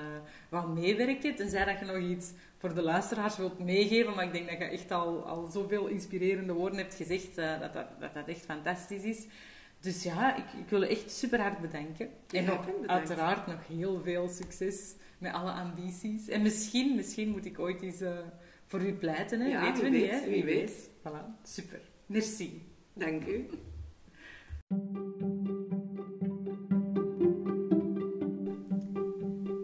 wou 0.50 0.70
meewerken. 0.70 1.36
Tenzij 1.36 1.66
dat 1.66 1.80
je 1.80 1.86
nog 1.86 1.98
iets 1.98 2.32
voor 2.58 2.74
de 2.74 2.82
luisteraars 2.82 3.38
wilt 3.38 3.60
meegeven. 3.60 4.16
Maar 4.16 4.26
ik 4.26 4.32
denk 4.32 4.50
dat 4.50 4.58
je 4.58 4.64
echt 4.64 4.92
al, 4.92 5.26
al 5.26 5.48
zoveel 5.48 5.88
inspirerende 5.88 6.54
woorden 6.54 6.78
hebt 6.80 6.96
gezegd. 6.96 7.38
Uh, 7.38 7.60
dat, 7.60 7.74
dat, 7.74 7.88
dat, 8.00 8.14
dat 8.14 8.28
echt 8.28 8.46
fantastisch 8.46 9.04
is. 9.04 9.28
Dus 9.80 10.04
ja, 10.04 10.36
ik, 10.36 10.44
ik 10.60 10.70
wil 10.70 10.82
je 10.82 10.88
echt 10.88 11.12
super 11.12 11.42
hard 11.42 11.62
bedanken. 11.62 12.10
En 12.30 12.46
nog, 12.46 12.66
uiteraard 12.86 13.48
nog 13.48 13.68
heel 13.68 14.02
veel 14.04 14.30
succes 14.30 14.96
met 15.18 15.34
alle 15.34 15.52
ambities. 15.52 16.28
En 16.28 16.42
misschien, 16.42 16.96
misschien 16.96 17.30
moet 17.30 17.46
ik 17.46 17.60
ooit 17.60 17.82
eens 17.82 18.02
uh, 18.02 18.18
voor 18.66 18.82
u 18.82 18.94
pleiten. 18.94 19.40
Hè? 19.40 19.48
Ja, 19.48 19.62
Weten 19.62 19.84
we 19.84 19.90
weet, 19.90 20.02
niet, 20.02 20.12
hè? 20.12 20.20
Wie, 20.20 20.30
wie 20.30 20.44
weet. 20.44 20.56
weet. 20.56 20.90
Voilà, 21.00 21.44
super. 21.44 21.82
Merci. 22.06 22.62
Dank 22.94 23.26
u. 23.26 23.50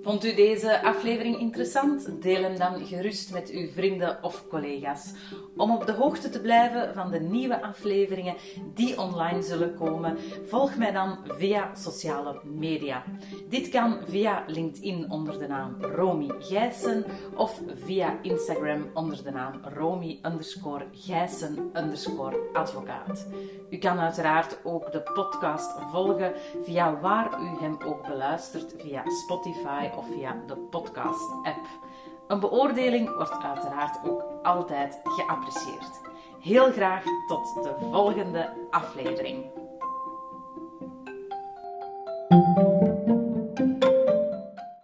Vond 0.03 0.25
u 0.25 0.33
deze 0.33 0.83
aflevering 0.83 1.39
interessant? 1.39 2.21
Deel 2.21 2.43
hem 2.43 2.57
dan 2.57 2.85
gerust 2.85 3.33
met 3.33 3.49
uw 3.49 3.69
vrienden 3.69 4.23
of 4.23 4.47
collega's. 4.47 5.13
Om 5.57 5.71
op 5.71 5.85
de 5.85 5.91
hoogte 5.91 6.29
te 6.29 6.41
blijven 6.41 6.93
van 6.93 7.11
de 7.11 7.19
nieuwe 7.19 7.61
afleveringen 7.61 8.35
die 8.73 8.99
online 8.99 9.41
zullen 9.41 9.75
komen, 9.75 10.17
volg 10.45 10.75
mij 10.77 10.91
dan 10.91 11.17
via 11.27 11.75
sociale 11.75 12.39
media. 12.43 13.03
Dit 13.49 13.69
kan 13.69 13.97
via 14.07 14.43
LinkedIn 14.47 15.11
onder 15.11 15.39
de 15.39 15.47
naam 15.47 15.75
Romy 15.81 16.29
Gijssen 16.39 17.05
of 17.35 17.61
via 17.83 18.19
Instagram 18.21 18.89
onder 18.93 19.23
de 19.23 19.31
naam 19.31 19.61
Romy 19.75 20.19
underscore 20.25 20.85
Gijssen 20.91 21.71
underscore 21.73 22.39
advocaat. 22.53 23.27
U 23.69 23.77
kan 23.77 23.99
uiteraard 23.99 24.57
ook 24.63 24.91
de 24.91 25.01
podcast 25.01 25.71
volgen 25.91 26.33
via 26.63 26.99
waar 26.99 27.41
u 27.41 27.59
hem 27.59 27.77
ook 27.85 28.07
beluistert, 28.07 28.73
via 28.77 29.03
Spotify 29.05 29.89
via 30.03 30.35
de 30.47 30.55
podcast-app. 30.55 31.67
Een 32.27 32.39
beoordeling 32.39 33.15
wordt 33.15 33.43
uiteraard 33.43 34.09
ook 34.09 34.23
altijd 34.43 34.99
geapprecieerd. 35.03 36.01
Heel 36.39 36.71
graag 36.71 37.03
tot 37.27 37.63
de 37.63 37.75
volgende 37.91 38.67
aflevering. 38.69 39.45